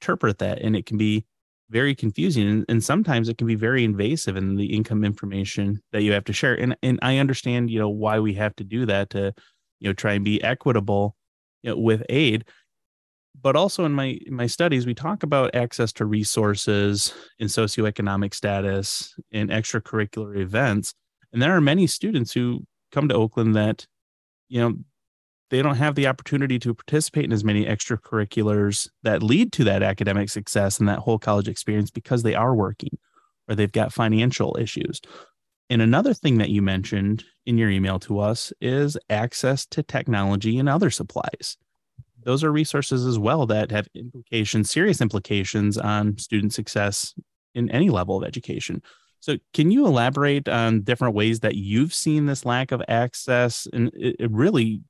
interpret 0.00 0.38
that. 0.38 0.60
And 0.60 0.76
it 0.76 0.86
can 0.86 0.98
be 0.98 1.24
very 1.70 1.94
confusing 1.94 2.48
and, 2.48 2.64
and 2.68 2.82
sometimes 2.82 3.28
it 3.28 3.36
can 3.38 3.46
be 3.46 3.54
very 3.54 3.84
invasive 3.84 4.36
in 4.36 4.56
the 4.56 4.74
income 4.74 5.04
information 5.04 5.82
that 5.92 6.02
you 6.02 6.12
have 6.12 6.24
to 6.24 6.32
share. 6.32 6.54
And 6.54 6.76
and 6.82 6.98
I 7.02 7.18
understand 7.18 7.70
you 7.70 7.78
know 7.78 7.88
why 7.88 8.18
we 8.20 8.34
have 8.34 8.54
to 8.56 8.64
do 8.64 8.86
that 8.86 9.10
to 9.10 9.32
you 9.80 9.88
know 9.88 9.94
try 9.94 10.14
and 10.14 10.24
be 10.24 10.42
equitable 10.42 11.16
you 11.62 11.70
know, 11.70 11.78
with 11.78 12.02
aid. 12.08 12.44
But 13.40 13.54
also 13.54 13.84
in 13.84 13.92
my 13.92 14.18
in 14.26 14.34
my 14.34 14.46
studies 14.46 14.86
we 14.86 14.94
talk 14.94 15.22
about 15.22 15.54
access 15.54 15.92
to 15.94 16.04
resources 16.04 17.14
in 17.38 17.46
socioeconomic 17.46 18.34
status 18.34 19.14
in 19.30 19.48
extracurricular 19.48 20.36
events 20.38 20.94
and 21.32 21.42
there 21.42 21.56
are 21.56 21.60
many 21.60 21.86
students 21.86 22.32
who 22.32 22.64
come 22.92 23.08
to 23.08 23.14
oakland 23.14 23.54
that 23.54 23.86
you 24.48 24.60
know 24.60 24.74
they 25.50 25.62
don't 25.62 25.76
have 25.76 25.94
the 25.94 26.06
opportunity 26.06 26.58
to 26.58 26.74
participate 26.74 27.24
in 27.24 27.32
as 27.32 27.44
many 27.44 27.64
extracurriculars 27.64 28.88
that 29.02 29.22
lead 29.22 29.50
to 29.52 29.64
that 29.64 29.82
academic 29.82 30.28
success 30.28 30.78
and 30.78 30.88
that 30.88 30.98
whole 30.98 31.18
college 31.18 31.48
experience 31.48 31.90
because 31.90 32.22
they 32.22 32.34
are 32.34 32.54
working 32.54 32.98
or 33.48 33.54
they've 33.54 33.72
got 33.72 33.92
financial 33.92 34.56
issues 34.58 35.00
and 35.70 35.82
another 35.82 36.14
thing 36.14 36.38
that 36.38 36.50
you 36.50 36.62
mentioned 36.62 37.24
in 37.44 37.58
your 37.58 37.70
email 37.70 37.98
to 37.98 38.18
us 38.18 38.52
is 38.60 38.96
access 39.10 39.66
to 39.66 39.82
technology 39.82 40.58
and 40.58 40.68
other 40.68 40.90
supplies 40.90 41.56
those 42.24 42.44
are 42.44 42.52
resources 42.52 43.06
as 43.06 43.18
well 43.18 43.46
that 43.46 43.70
have 43.70 43.88
implications, 43.94 44.70
serious 44.70 45.00
implications 45.00 45.78
on 45.78 46.18
student 46.18 46.52
success 46.52 47.14
in 47.54 47.70
any 47.70 47.90
level 47.90 48.16
of 48.18 48.24
education. 48.24 48.82
So, 49.20 49.36
can 49.52 49.70
you 49.70 49.86
elaborate 49.86 50.48
on 50.48 50.82
different 50.82 51.14
ways 51.14 51.40
that 51.40 51.56
you've 51.56 51.92
seen 51.92 52.26
this 52.26 52.44
lack 52.44 52.72
of 52.72 52.82
access 52.88 53.66
and 53.72 53.90
it, 53.94 54.16
it 54.18 54.30
really 54.30 54.80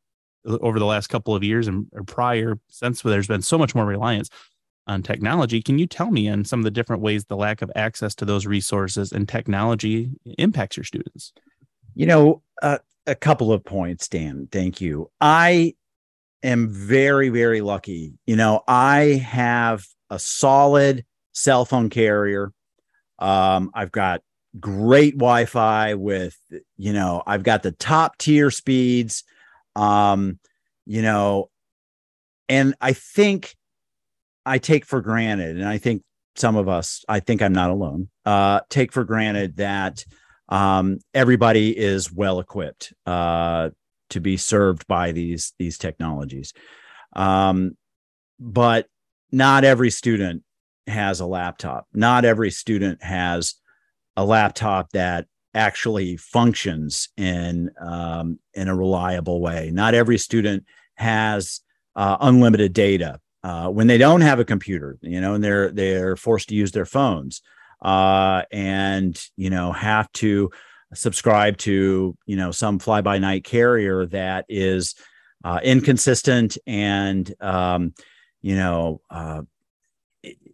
over 0.45 0.79
the 0.79 0.87
last 0.87 1.09
couple 1.09 1.35
of 1.35 1.45
years 1.45 1.69
and 1.69 1.87
prior, 2.07 2.59
since 2.69 3.03
there's 3.03 3.27
been 3.27 3.43
so 3.43 3.59
much 3.59 3.75
more 3.75 3.85
reliance 3.85 4.31
on 4.87 5.03
technology? 5.03 5.63
Can 5.63 5.79
you 5.79 5.87
tell 5.87 6.11
me 6.11 6.29
on 6.29 6.45
some 6.45 6.61
of 6.61 6.65
the 6.65 6.71
different 6.71 7.03
ways 7.03 7.25
the 7.25 7.37
lack 7.37 7.63
of 7.63 7.71
access 7.77 8.15
to 8.17 8.25
those 8.25 8.47
resources 8.47 9.13
and 9.13 9.29
technology 9.29 10.11
impacts 10.39 10.77
your 10.77 10.85
students? 10.85 11.33
You 11.95 12.07
know, 12.07 12.43
uh, 12.63 12.79
a 13.07 13.15
couple 13.15 13.53
of 13.53 13.65
points, 13.65 14.09
Dan. 14.09 14.49
Thank 14.51 14.81
you. 14.81 15.11
I 15.21 15.75
am 16.43 16.69
very, 16.69 17.29
very 17.29 17.61
lucky. 17.61 18.15
You 18.27 18.37
know, 18.37 18.63
I 18.67 19.23
have 19.27 19.85
a 20.11 20.19
solid 20.19 21.05
cell 21.33 21.65
phone 21.65 21.91
carrier. 21.91 22.53
Um, 23.19 23.71
I've 23.75 23.93
got 23.93 24.23
great 24.59 25.15
Wi-Fi 25.15 25.95
with, 25.95 26.37
you 26.77 26.93
know, 26.93 27.23
I've 27.27 27.43
got 27.43 27.63
the 27.63 27.73
top 27.73 28.19
tier 28.19 28.51
speeds. 28.51 29.25
Um, 29.77 30.39
you 30.87 31.03
know, 31.03 31.51
and 32.49 32.75
I 32.81 32.95
think 32.95 33.55
I 34.47 34.59
take 34.59 34.87
for 34.87 35.01
granted, 35.01 35.59
and 35.59 35.69
I 35.69 35.79
think 35.79 36.03
some 36.35 36.57
of 36.57 36.69
us, 36.69 37.05
I 37.09 37.21
think 37.21 37.43
I'm 37.43 37.53
not 37.53 37.71
alone, 37.71 38.09
uh, 38.25 38.61
take 38.71 38.93
for 38.93 39.05
granted 39.05 39.57
that 39.57 40.05
um, 40.49 40.99
everybody 41.13 41.77
is 41.77 42.11
well 42.11 42.41
equipped. 42.41 42.95
Uh, 43.05 43.71
to 44.11 44.21
be 44.21 44.37
served 44.37 44.87
by 44.87 45.13
these 45.13 45.53
these 45.59 45.79
technologies 45.79 46.53
um, 47.15 47.77
but 48.39 48.87
not 49.33 49.65
every 49.65 49.91
student 49.91 50.43
has 50.89 51.21
a 51.21 51.27
laptop. 51.27 51.87
Not 51.93 52.25
every 52.25 52.51
student 52.51 53.03
has 53.03 53.55
a 54.17 54.25
laptop 54.25 54.91
that 54.93 55.27
actually 55.55 56.17
functions 56.17 57.09
in 57.17 57.71
um, 57.81 58.39
in 58.55 58.69
a 58.69 58.77
reliable 58.77 59.41
way. 59.41 59.71
Not 59.73 59.95
every 59.95 60.19
student 60.19 60.65
has 60.95 61.61
uh, 61.97 62.17
unlimited 62.21 62.73
data. 62.73 63.21
Uh, 63.45 63.69
when 63.69 63.87
they 63.87 63.99
don't 63.99 64.21
have 64.21 64.41
a 64.41 64.45
computer 64.45 64.99
you 65.01 65.21
know 65.21 65.35
and 65.35 65.45
they're 65.45 65.71
they're 65.71 66.17
forced 66.17 66.49
to 66.49 66.57
use 66.57 66.73
their 66.73 66.85
phones 66.85 67.41
uh, 67.83 68.43
and 68.51 69.29
you 69.37 69.49
know 69.49 69.71
have 69.73 70.11
to 70.13 70.51
subscribe 70.95 71.57
to 71.57 72.17
you 72.27 72.37
know 72.37 72.51
some 72.51 72.79
fly 72.79 73.01
by 73.01 73.19
night 73.19 73.45
carrier 73.45 74.07
that 74.07 74.45
is 74.49 74.97
uh, 75.45 75.61
inconsistent 75.63 76.59
and 76.67 77.33
um, 77.41 77.95
you 78.43 78.57
know 78.57 79.01
uh, 79.11 79.43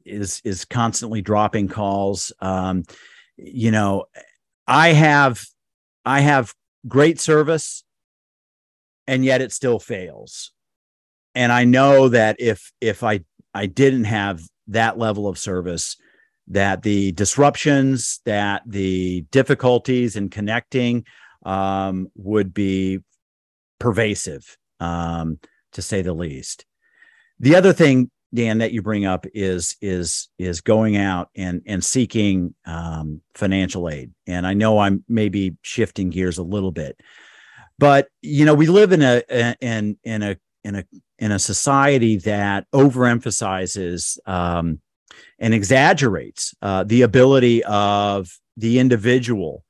is 0.05 0.41
is 0.45 0.65
constantly 0.65 1.23
dropping 1.23 1.69
calls 1.69 2.33
um, 2.41 2.83
you 3.37 3.71
know 3.71 4.05
i 4.67 4.89
have 4.89 5.45
i 6.05 6.21
have 6.21 6.55
great 6.87 7.21
service 7.21 7.85
and 9.07 9.25
yet 9.25 9.41
it 9.41 9.53
still 9.53 9.79
fails 9.79 10.53
and 11.35 11.53
i 11.53 11.65
know 11.65 12.09
that 12.09 12.37
if 12.39 12.73
if 12.81 13.03
i 13.03 13.21
i 13.55 13.67
didn't 13.67 14.05
have 14.05 14.41
that 14.67 14.99
level 14.99 15.29
of 15.29 15.39
service 15.39 15.97
that 16.49 16.83
the 16.83 17.13
disruptions, 17.13 18.21
that 18.25 18.63
the 18.67 19.23
difficulties 19.31 20.17
in 20.17 20.29
connecting 20.29 21.05
um, 21.45 22.09
would 22.17 22.53
be 22.53 23.01
pervasive, 23.79 24.57
um, 24.81 25.39
to 25.73 25.83
say 25.83 26.03
the 26.03 26.13
least. 26.13 26.67
The 27.41 27.57
other 27.57 27.73
thing, 27.73 28.11
Dan, 28.35 28.59
that 28.59 28.73
you 28.73 28.83
bring 28.83 29.05
up 29.05 29.27
is 29.33 29.77
is 29.81 30.29
is 30.39 30.61
going 30.61 30.97
out 30.97 31.31
and 31.37 31.63
and 31.67 31.85
seeking 31.85 32.55
um, 32.67 33.21
financial 33.35 33.89
aid. 33.89 34.13
And 34.27 34.47
I 34.47 34.55
know 34.55 34.79
I'm 34.79 35.05
maybe 35.09 35.57
shifting 35.63 36.11
gears 36.11 36.39
a 36.39 36.43
little 36.43 36.73
bit, 36.73 37.01
but 37.79 38.09
you 38.23 38.45
know 38.45 38.55
we 38.55 38.67
live 38.67 38.93
in 38.93 39.03
a 39.03 39.23
in 39.61 39.97
in 40.03 40.23
a 40.23 40.37
in 40.65 40.77
a 40.77 40.85
in 41.19 41.33
a 41.33 41.39
society 41.39 42.17
that 42.19 42.67
overemphasizes 42.73 44.19
um, 44.29 44.81
and 45.39 45.55
exaggerates 45.55 46.55
uh, 46.61 46.85
the 46.85 47.03
ability 47.03 47.63
of 47.65 48.37
the 48.57 48.79
individual 48.79 49.65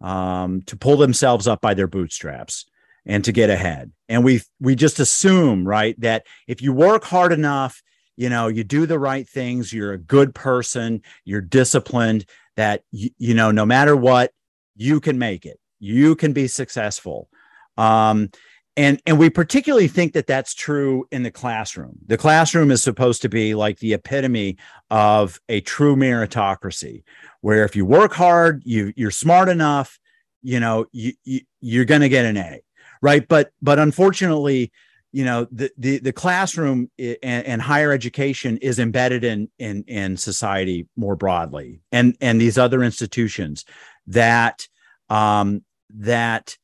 um, 0.00 0.62
to 0.62 0.76
pull 0.76 0.96
themselves 0.96 1.46
up 1.46 1.60
by 1.60 1.74
their 1.74 1.86
bootstraps 1.86 2.66
and 3.06 3.24
to 3.24 3.32
get 3.32 3.50
ahead. 3.50 3.92
And 4.08 4.24
we 4.24 4.42
we 4.60 4.74
just 4.74 5.00
assume, 5.00 5.66
right, 5.66 5.98
that 6.00 6.26
if 6.46 6.62
you 6.62 6.72
work 6.72 7.04
hard 7.04 7.32
enough, 7.32 7.82
you 8.20 8.28
know, 8.28 8.48
you 8.48 8.64
do 8.64 8.84
the 8.84 8.98
right 8.98 9.26
things, 9.26 9.72
you're 9.72 9.94
a 9.94 9.98
good 9.98 10.34
person, 10.34 11.00
you're 11.24 11.40
disciplined, 11.40 12.26
that 12.54 12.82
you, 12.90 13.08
you 13.16 13.32
know, 13.32 13.50
no 13.50 13.64
matter 13.64 13.96
what, 13.96 14.30
you 14.76 15.00
can 15.00 15.18
make 15.18 15.46
it. 15.46 15.58
You 15.78 16.14
can 16.14 16.34
be 16.34 16.46
successful. 16.46 17.30
Um, 17.78 18.28
and 18.76 19.00
and 19.06 19.18
we 19.18 19.30
particularly 19.30 19.88
think 19.88 20.12
that 20.12 20.26
that's 20.26 20.52
true 20.52 21.06
in 21.10 21.24
the 21.24 21.30
classroom 21.30 21.98
the 22.06 22.16
classroom 22.16 22.70
is 22.70 22.80
supposed 22.80 23.20
to 23.22 23.28
be 23.28 23.52
like 23.52 23.78
the 23.80 23.94
epitome 23.94 24.56
of 24.90 25.40
a 25.48 25.60
true 25.62 25.96
meritocracy 25.96 27.02
where 27.40 27.64
if 27.64 27.74
you 27.74 27.84
work 27.84 28.12
hard 28.12 28.62
you 28.64 28.92
you're 28.94 29.10
smart 29.10 29.48
enough 29.48 29.98
you 30.42 30.60
know 30.60 30.86
you, 30.92 31.12
you 31.24 31.40
you're 31.60 31.84
going 31.84 32.00
to 32.00 32.08
get 32.08 32.24
an 32.24 32.36
a 32.36 32.60
right 33.02 33.26
but 33.26 33.50
but 33.60 33.80
unfortunately 33.80 34.70
you 35.12 35.24
know 35.24 35.46
the 35.50 35.70
the, 35.76 35.98
the 35.98 36.12
classroom 36.12 36.90
and, 36.98 37.18
and 37.22 37.62
higher 37.62 37.92
education 37.92 38.56
is 38.58 38.78
embedded 38.78 39.24
in 39.24 39.48
in 39.58 39.84
in 39.86 40.16
society 40.16 40.86
more 40.96 41.16
broadly 41.16 41.80
and 41.92 42.16
and 42.20 42.40
these 42.40 42.58
other 42.58 42.82
institutions 42.82 43.64
that 44.06 44.66
um 45.08 45.64
that 45.90 46.56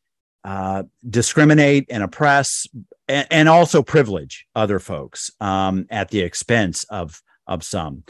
uh, 0.46 0.84
discriminate 1.10 1.86
and 1.90 2.04
oppress 2.04 2.68
and, 3.08 3.26
and, 3.32 3.48
also 3.48 3.82
privilege 3.82 4.46
other 4.54 4.78
folks 4.78 5.28
um, 5.40 5.86
at 5.90 6.10
the 6.10 6.20
expense 6.20 6.84
of 6.84 7.20
of 7.48 7.64
some. 7.64 8.04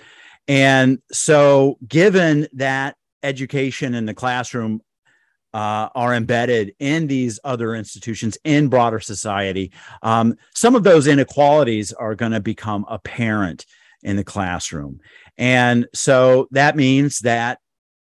And 0.46 0.98
so, 1.10 1.78
given 1.88 2.46
that 2.52 2.96
education 3.22 3.94
in 3.94 4.04
the 4.04 4.12
classroom 4.12 4.82
uh, 5.56 5.88
are 5.94 6.14
embedded 6.14 6.74
in 6.80 7.06
these 7.06 7.40
other 7.42 7.74
institutions 7.74 8.36
in 8.44 8.68
broader 8.68 9.00
society, 9.00 9.72
um, 10.02 10.36
some 10.54 10.74
of 10.74 10.82
those 10.82 11.06
inequalities 11.06 11.94
are 11.94 12.14
going 12.14 12.32
to 12.32 12.40
become 12.40 12.84
apparent 12.90 13.64
in 14.02 14.16
the 14.16 14.24
classroom. 14.24 15.00
And 15.38 15.86
so 15.94 16.46
that 16.50 16.76
means 16.76 17.20
that 17.20 17.58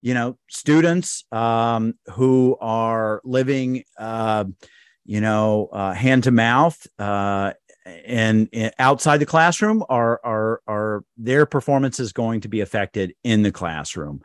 you 0.02 0.13
know 0.13 0.38
students 0.49 1.23
um, 1.32 1.93
who 2.12 2.58
are 2.60 3.21
living 3.23 3.84
uh, 3.97 4.43
you 5.06 5.21
know 5.21 5.69
uh, 5.71 5.93
hand 5.93 6.25
to 6.25 6.32
mouth 6.32 6.86
uh, 6.99 7.54
and, 7.86 8.49
and, 8.52 8.73
outside 8.80 9.19
the 9.19 9.25
classroom 9.25 9.82
are 9.88 10.19
are 10.25 10.62
are 10.67 11.06
their 11.15 11.45
performance 11.45 12.02
is 12.02 12.12
going 12.12 12.41
to 12.41 12.49
be 12.49 12.60
affected 12.60 13.13
in 13.23 13.43
the 13.43 13.52
classroom 13.52 14.21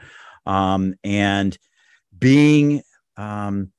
um, 0.47 0.95
and 1.05 1.57
being 2.19 2.83
um, 3.17 3.73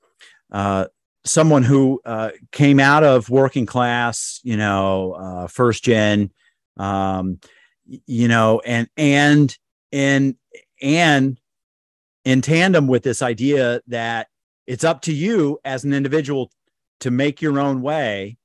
uh, 0.51 0.85
someone 1.23 1.63
who 1.63 2.01
uh, 2.05 2.31
came 2.51 2.79
out 2.79 3.03
of 3.03 3.29
working 3.29 3.65
class 3.65 4.39
you 4.43 4.57
know 4.57 5.13
uh, 5.13 5.47
first 5.47 5.83
gen 5.83 6.31
um, 6.77 7.39
you 7.85 8.27
know 8.27 8.61
and 8.65 8.87
and 8.97 9.57
and 9.91 10.35
and 10.81 11.39
in 12.23 12.41
tandem 12.41 12.87
with 12.87 13.03
this 13.03 13.21
idea 13.21 13.81
that 13.87 14.27
it's 14.67 14.83
up 14.83 15.01
to 15.01 15.13
you 15.13 15.59
as 15.63 15.83
an 15.83 15.93
individual 15.93 16.51
to 16.99 17.11
make 17.11 17.41
your 17.41 17.59
own 17.59 17.81
way 17.81 18.37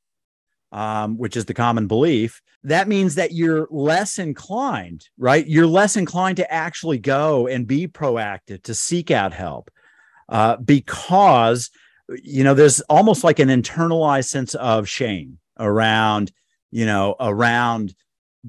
um, 0.73 1.19
which 1.19 1.37
is 1.37 1.47
the 1.47 1.55
common 1.55 1.87
belief, 1.87 2.41
that 2.63 2.89
means 2.89 3.15
that 3.17 3.33
you're 3.33 3.67
less 3.71 4.19
inclined, 4.19 5.09
right? 5.19 5.47
You're 5.47 5.67
less 5.67 5.97
inclined 5.97 6.37
to 6.37 6.53
actually 6.53 6.99
go 6.99 7.47
and 7.47 7.67
be 7.67 7.89
proactive, 7.89 8.63
to 8.65 8.75
seek 8.75 9.11
out 9.11 9.33
help, 9.33 9.71
uh, 10.31 10.57
because 10.57 11.71
you 12.23 12.43
know 12.43 12.55
there's 12.55 12.81
almost 12.83 13.23
like 13.25 13.39
an 13.39 13.49
internalized 13.49 14.29
sense 14.29 14.55
of 14.55 14.89
shame 14.89 15.39
around, 15.59 16.33
you 16.71 16.87
know, 16.87 17.15
around 17.21 17.95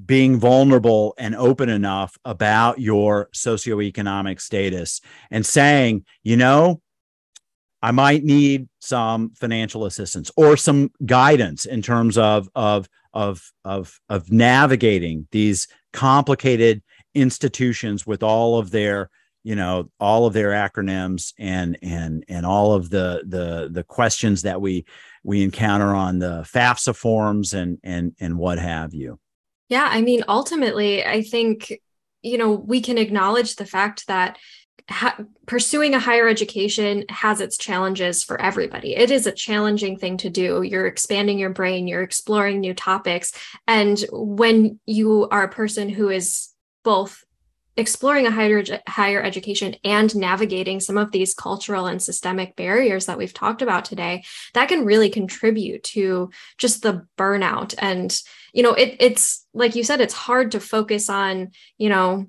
being 0.06 0.38
vulnerable 0.38 1.14
and 1.18 1.36
open 1.36 1.68
enough 1.68 2.16
about 2.24 2.80
your 2.80 3.28
socioeconomic 3.34 4.40
status 4.40 5.02
and 5.30 5.44
saying, 5.44 6.04
you 6.22 6.36
know, 6.36 6.80
I 7.82 7.90
might 7.90 8.24
need 8.24 8.68
some 8.80 9.30
financial 9.34 9.84
assistance 9.84 10.30
or 10.36 10.56
some 10.56 10.92
guidance 11.04 11.66
in 11.66 11.82
terms 11.82 12.16
of 12.16 12.48
of 12.54 12.88
of 13.12 13.52
of 13.64 14.00
of 14.08 14.32
navigating 14.32 15.28
these 15.32 15.68
complicated 15.92 16.82
institutions 17.14 18.06
with 18.06 18.22
all 18.22 18.58
of 18.58 18.70
their 18.70 19.10
you 19.44 19.56
know 19.56 19.90
all 19.98 20.26
of 20.26 20.32
their 20.32 20.50
acronyms 20.50 21.32
and 21.38 21.78
and 21.82 22.24
and 22.28 22.46
all 22.46 22.72
of 22.72 22.90
the 22.90 23.22
the 23.26 23.68
the 23.70 23.84
questions 23.84 24.42
that 24.42 24.60
we 24.60 24.84
we 25.24 25.42
encounter 25.42 25.94
on 25.94 26.18
the 26.18 26.46
FAFSA 26.52 26.94
forms 26.96 27.54
and 27.54 27.78
and 27.82 28.14
and 28.20 28.38
what 28.38 28.58
have 28.58 28.94
you. 28.94 29.18
Yeah, 29.68 29.88
I 29.90 30.02
mean 30.02 30.24
ultimately 30.28 31.04
I 31.04 31.22
think 31.22 31.72
you 32.22 32.38
know 32.38 32.52
we 32.52 32.80
can 32.80 32.98
acknowledge 32.98 33.56
the 33.56 33.66
fact 33.66 34.06
that 34.06 34.38
ha- 34.90 35.18
pursuing 35.46 35.94
a 35.94 36.00
higher 36.00 36.28
education 36.28 37.04
has 37.08 37.40
its 37.40 37.56
challenges 37.56 38.22
for 38.22 38.40
everybody. 38.40 38.94
It 38.94 39.10
is 39.10 39.26
a 39.26 39.32
challenging 39.32 39.98
thing 39.98 40.16
to 40.18 40.30
do. 40.30 40.62
You're 40.62 40.86
expanding 40.86 41.38
your 41.38 41.50
brain, 41.50 41.88
you're 41.88 42.02
exploring 42.02 42.60
new 42.60 42.74
topics. 42.74 43.32
And 43.66 44.04
when 44.12 44.78
you 44.86 45.28
are 45.30 45.44
a 45.44 45.48
person 45.48 45.88
who 45.88 46.08
is 46.08 46.48
both 46.84 47.24
exploring 47.76 48.26
a 48.26 48.30
higher 48.30 48.62
higher 48.86 49.22
education 49.22 49.74
and 49.84 50.14
navigating 50.14 50.80
some 50.80 50.98
of 50.98 51.10
these 51.10 51.34
cultural 51.34 51.86
and 51.86 52.02
systemic 52.02 52.54
barriers 52.56 53.06
that 53.06 53.18
we've 53.18 53.34
talked 53.34 53.62
about 53.62 53.84
today 53.84 54.24
that 54.54 54.68
can 54.68 54.84
really 54.84 55.08
contribute 55.08 55.82
to 55.82 56.30
just 56.58 56.82
the 56.82 57.06
burnout. 57.16 57.74
And 57.78 58.16
you 58.52 58.62
know 58.62 58.74
it, 58.74 58.96
it's 59.00 59.46
like 59.54 59.74
you 59.74 59.84
said 59.84 60.00
it's 60.00 60.14
hard 60.14 60.52
to 60.52 60.60
focus 60.60 61.08
on 61.08 61.50
you 61.78 61.88
know 61.88 62.26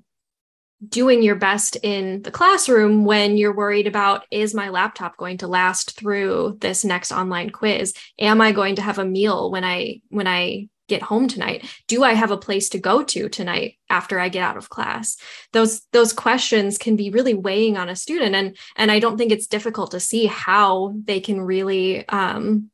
doing 0.86 1.22
your 1.22 1.36
best 1.36 1.76
in 1.82 2.22
the 2.22 2.30
classroom 2.30 3.04
when 3.04 3.36
you're 3.36 3.54
worried 3.54 3.86
about 3.86 4.24
is 4.30 4.54
my 4.54 4.68
laptop 4.68 5.16
going 5.16 5.38
to 5.38 5.46
last 5.46 5.98
through 5.98 6.58
this 6.60 6.84
next 6.84 7.12
online 7.12 7.50
quiz? 7.50 7.94
Am 8.18 8.40
i 8.40 8.52
going 8.52 8.76
to 8.76 8.82
have 8.82 8.98
a 8.98 9.04
meal 9.04 9.50
when 9.50 9.64
i 9.64 10.00
when 10.08 10.26
i 10.26 10.68
get 10.88 11.02
home 11.02 11.28
tonight. 11.28 11.64
Do 11.88 12.04
i 12.04 12.12
have 12.12 12.30
a 12.30 12.36
place 12.36 12.68
to 12.70 12.78
go 12.78 13.02
to 13.02 13.28
tonight 13.28 13.78
after 13.90 14.18
i 14.18 14.28
get 14.28 14.42
out 14.42 14.56
of 14.56 14.70
class? 14.70 15.16
Those 15.52 15.82
those 15.92 16.12
questions 16.12 16.78
can 16.78 16.96
be 16.96 17.10
really 17.10 17.34
weighing 17.34 17.76
on 17.76 17.88
a 17.88 17.96
student 17.96 18.34
and 18.34 18.56
and 18.76 18.90
i 18.90 18.98
don't 18.98 19.16
think 19.16 19.32
it's 19.32 19.46
difficult 19.46 19.90
to 19.92 20.00
see 20.00 20.26
how 20.26 20.94
they 21.04 21.20
can 21.20 21.40
really 21.40 22.06
um 22.08 22.70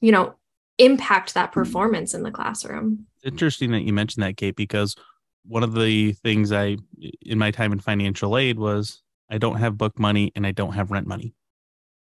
you 0.00 0.12
know 0.12 0.34
impact 0.78 1.34
that 1.34 1.52
performance 1.52 2.14
in 2.14 2.22
the 2.22 2.30
classroom. 2.30 3.06
Interesting 3.24 3.70
that 3.72 3.82
you 3.82 3.92
mentioned 3.92 4.24
that 4.24 4.36
kate 4.36 4.56
because 4.56 4.96
one 5.44 5.62
of 5.62 5.74
the 5.74 6.12
things 6.12 6.52
I 6.52 6.76
in 7.20 7.38
my 7.38 7.50
time 7.50 7.72
in 7.72 7.80
financial 7.80 8.36
aid 8.36 8.58
was 8.58 9.02
I 9.30 9.38
don't 9.38 9.56
have 9.56 9.78
book 9.78 9.98
money 9.98 10.32
and 10.34 10.46
I 10.46 10.52
don't 10.52 10.72
have 10.72 10.90
rent 10.90 11.06
money. 11.06 11.34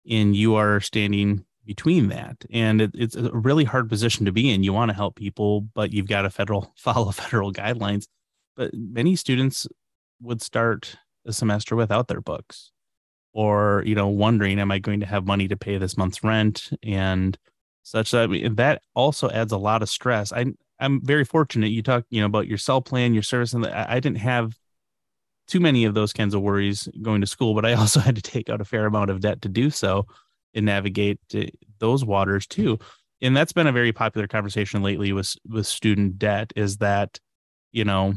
And 0.10 0.36
you 0.36 0.56
are 0.56 0.80
standing 0.80 1.45
between 1.71 2.10
that. 2.10 2.36
And 2.51 2.81
it, 2.81 2.91
it's 2.93 3.15
a 3.15 3.31
really 3.31 3.63
hard 3.63 3.88
position 3.88 4.25
to 4.25 4.34
be 4.34 4.51
in. 4.51 4.62
You 4.62 4.73
want 4.73 4.89
to 4.89 4.95
help 4.95 5.15
people, 5.15 5.62
but 5.62 5.93
you've 5.93 6.10
got 6.10 6.23
to 6.23 6.29
federal 6.29 6.73
follow 6.75 7.12
federal 7.12 7.53
guidelines. 7.53 8.07
But 8.57 8.71
many 8.73 9.15
students 9.15 9.67
would 10.21 10.41
start 10.41 10.97
a 11.25 11.31
semester 11.31 11.77
without 11.77 12.10
their 12.10 12.19
books 12.19 12.71
or, 13.31 13.84
you 13.86 13.95
know, 13.95 14.10
wondering, 14.10 14.60
am 14.60 14.69
I 14.69 14.79
going 14.79 14.99
to 14.99 15.05
have 15.05 15.25
money 15.25 15.47
to 15.47 15.55
pay 15.55 15.77
this 15.77 15.95
month's 15.95 16.25
rent? 16.25 16.71
And 16.84 17.38
such 17.84 18.12
that 18.12 18.23
I 18.23 18.27
mean, 18.27 18.55
that 18.55 18.81
also 18.93 19.29
adds 19.29 19.53
a 19.53 19.57
lot 19.57 19.81
of 19.81 19.88
stress. 19.88 20.34
I 20.34 20.47
I'm 20.77 20.99
very 21.05 21.23
fortunate. 21.23 21.67
You 21.67 21.84
talk, 21.84 22.03
you 22.10 22.19
know, 22.19 22.25
about 22.25 22.47
your 22.47 22.57
cell 22.57 22.81
plan, 22.81 23.13
your 23.13 23.23
service, 23.23 23.53
and 23.53 23.65
I 23.65 24.01
didn't 24.01 24.17
have 24.17 24.57
too 25.47 25.62
many 25.62 25.86
of 25.86 25.93
those 25.93 26.12
kinds 26.12 26.34
of 26.34 26.41
worries 26.41 26.89
going 27.01 27.21
to 27.21 27.27
school, 27.27 27.55
but 27.55 27.65
I 27.65 27.73
also 27.81 28.01
had 28.01 28.17
to 28.17 28.21
take 28.21 28.49
out 28.49 28.60
a 28.60 28.65
fair 28.65 28.86
amount 28.86 29.10
of 29.10 29.21
debt 29.21 29.41
to 29.43 29.49
do 29.49 29.69
so 29.69 30.05
and 30.53 30.65
navigate 30.65 31.19
those 31.79 32.05
waters 32.05 32.47
too. 32.47 32.79
And 33.21 33.35
that's 33.35 33.53
been 33.53 33.67
a 33.67 33.71
very 33.71 33.91
popular 33.91 34.27
conversation 34.27 34.81
lately 34.81 35.13
with 35.13 35.35
with 35.47 35.67
student 35.67 36.17
debt. 36.17 36.51
Is 36.55 36.77
that 36.77 37.19
you 37.71 37.85
know 37.85 38.15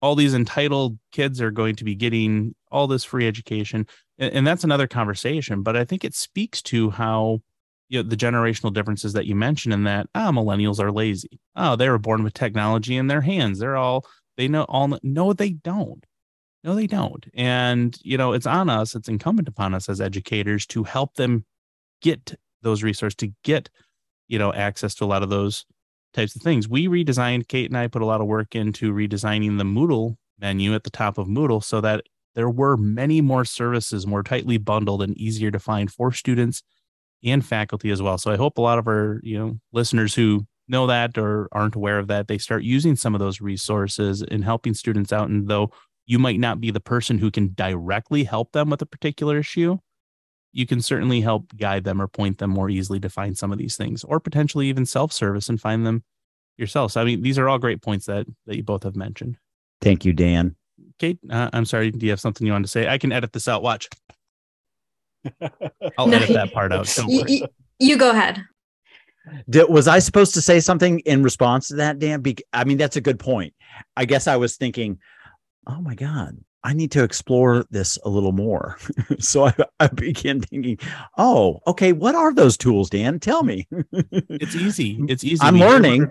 all 0.00 0.14
these 0.14 0.34
entitled 0.34 0.98
kids 1.12 1.40
are 1.40 1.50
going 1.50 1.76
to 1.76 1.84
be 1.84 1.94
getting 1.94 2.54
all 2.70 2.86
this 2.86 3.04
free 3.04 3.26
education, 3.26 3.86
and, 4.18 4.32
and 4.32 4.46
that's 4.46 4.64
another 4.64 4.86
conversation. 4.86 5.62
But 5.62 5.76
I 5.76 5.84
think 5.84 6.04
it 6.04 6.14
speaks 6.14 6.62
to 6.62 6.90
how 6.90 7.40
you 7.92 8.02
know, 8.02 8.08
the 8.08 8.16
generational 8.16 8.72
differences 8.72 9.12
that 9.12 9.26
you 9.26 9.36
mentioned 9.36 9.74
in 9.74 9.84
that 9.84 10.06
ah 10.14 10.32
millennials 10.32 10.80
are 10.80 10.90
lazy 10.90 11.38
oh 11.56 11.76
they 11.76 11.90
were 11.90 11.98
born 11.98 12.24
with 12.24 12.32
technology 12.32 12.96
in 12.96 13.06
their 13.06 13.20
hands 13.20 13.58
they're 13.58 13.76
all 13.76 14.06
they 14.38 14.48
know 14.48 14.62
all 14.64 14.98
no 15.02 15.34
they 15.34 15.50
don't 15.50 16.06
no 16.64 16.74
they 16.74 16.86
don't 16.86 17.26
and 17.34 17.98
you 18.02 18.16
know 18.16 18.32
it's 18.32 18.46
on 18.46 18.68
us 18.68 18.94
it's 18.94 19.08
incumbent 19.08 19.48
upon 19.48 19.74
us 19.74 19.88
as 19.88 20.00
educators 20.00 20.66
to 20.66 20.84
help 20.84 21.14
them 21.14 21.44
get 22.00 22.34
those 22.62 22.82
resources 22.82 23.16
to 23.16 23.32
get 23.44 23.68
you 24.28 24.38
know 24.38 24.52
access 24.52 24.94
to 24.94 25.04
a 25.04 25.06
lot 25.06 25.22
of 25.22 25.30
those 25.30 25.64
types 26.14 26.36
of 26.36 26.42
things 26.42 26.68
we 26.68 26.86
redesigned 26.86 27.48
kate 27.48 27.70
and 27.70 27.78
i 27.78 27.86
put 27.86 28.02
a 28.02 28.06
lot 28.06 28.20
of 28.20 28.26
work 28.26 28.54
into 28.54 28.92
redesigning 28.92 29.58
the 29.58 29.64
moodle 29.64 30.16
menu 30.38 30.74
at 30.74 30.84
the 30.84 30.90
top 30.90 31.18
of 31.18 31.26
moodle 31.26 31.62
so 31.62 31.80
that 31.80 32.02
there 32.34 32.50
were 32.50 32.76
many 32.76 33.20
more 33.20 33.44
services 33.44 34.06
more 34.06 34.22
tightly 34.22 34.58
bundled 34.58 35.02
and 35.02 35.16
easier 35.16 35.50
to 35.50 35.58
find 35.58 35.90
for 35.90 36.12
students 36.12 36.62
and 37.24 37.44
faculty 37.44 37.90
as 37.90 38.02
well. 38.02 38.18
So 38.18 38.30
I 38.30 38.36
hope 38.36 38.58
a 38.58 38.62
lot 38.62 38.78
of 38.78 38.86
our, 38.88 39.20
you 39.22 39.38
know, 39.38 39.58
listeners 39.72 40.14
who 40.14 40.46
know 40.68 40.86
that 40.86 41.18
or 41.18 41.48
aren't 41.52 41.74
aware 41.74 41.98
of 41.98 42.08
that, 42.08 42.28
they 42.28 42.38
start 42.38 42.62
using 42.62 42.96
some 42.96 43.14
of 43.14 43.20
those 43.20 43.40
resources 43.40 44.22
and 44.22 44.44
helping 44.44 44.74
students 44.74 45.12
out. 45.12 45.28
And 45.28 45.48
though 45.48 45.70
you 46.06 46.18
might 46.18 46.40
not 46.40 46.60
be 46.60 46.70
the 46.70 46.80
person 46.80 47.18
who 47.18 47.30
can 47.30 47.52
directly 47.54 48.24
help 48.24 48.52
them 48.52 48.70
with 48.70 48.82
a 48.82 48.86
particular 48.86 49.38
issue, 49.38 49.78
you 50.52 50.66
can 50.66 50.82
certainly 50.82 51.20
help 51.20 51.56
guide 51.56 51.84
them 51.84 52.00
or 52.00 52.08
point 52.08 52.38
them 52.38 52.50
more 52.50 52.68
easily 52.68 53.00
to 53.00 53.08
find 53.08 53.36
some 53.36 53.52
of 53.52 53.58
these 53.58 53.76
things, 53.76 54.04
or 54.04 54.20
potentially 54.20 54.68
even 54.68 54.84
self-service 54.84 55.48
and 55.48 55.60
find 55.60 55.86
them 55.86 56.04
yourself. 56.58 56.92
So 56.92 57.00
I 57.00 57.04
mean, 57.04 57.22
these 57.22 57.38
are 57.38 57.48
all 57.48 57.58
great 57.58 57.82
points 57.82 58.06
that 58.06 58.26
that 58.46 58.56
you 58.56 58.62
both 58.62 58.82
have 58.82 58.96
mentioned. 58.96 59.38
Thank 59.80 60.04
you, 60.04 60.12
Dan. 60.12 60.56
Kate, 60.98 61.18
uh, 61.30 61.50
I'm 61.52 61.64
sorry. 61.64 61.90
Do 61.90 62.04
you 62.04 62.10
have 62.10 62.20
something 62.20 62.46
you 62.46 62.52
want 62.52 62.64
to 62.64 62.70
say? 62.70 62.88
I 62.88 62.98
can 62.98 63.12
edit 63.12 63.32
this 63.32 63.48
out. 63.48 63.62
Watch. 63.62 63.88
I'll 65.98 66.06
no, 66.06 66.16
edit 66.16 66.34
that 66.34 66.52
part 66.52 66.72
out. 66.72 66.96
You, 67.08 67.46
you, 67.78 67.96
go 67.96 68.10
ahead. 68.10 68.42
Did, 69.48 69.68
was 69.68 69.88
I 69.88 70.00
supposed 70.00 70.34
to 70.34 70.42
say 70.42 70.60
something 70.60 71.00
in 71.00 71.22
response 71.22 71.68
to 71.68 71.76
that, 71.76 71.98
Dan? 71.98 72.20
Be- 72.20 72.38
I 72.52 72.64
mean, 72.64 72.78
that's 72.78 72.96
a 72.96 73.00
good 73.00 73.18
point. 73.18 73.54
I 73.96 74.04
guess 74.04 74.26
I 74.26 74.36
was 74.36 74.56
thinking, 74.56 74.98
oh 75.66 75.80
my 75.80 75.94
God, 75.94 76.38
I 76.64 76.72
need 76.72 76.92
to 76.92 77.02
explore 77.02 77.64
this 77.70 77.98
a 78.04 78.08
little 78.08 78.32
more. 78.32 78.78
so 79.18 79.46
I, 79.46 79.54
I 79.80 79.86
began 79.88 80.40
thinking, 80.40 80.78
oh, 81.18 81.60
okay, 81.66 81.92
what 81.92 82.14
are 82.14 82.32
those 82.32 82.56
tools, 82.56 82.90
Dan? 82.90 83.20
Tell 83.20 83.42
mm. 83.42 83.46
me. 83.46 83.68
it's 84.28 84.54
easy. 84.54 85.04
It's 85.08 85.24
easy. 85.24 85.42
I'm 85.42 85.58
learning 85.58 86.10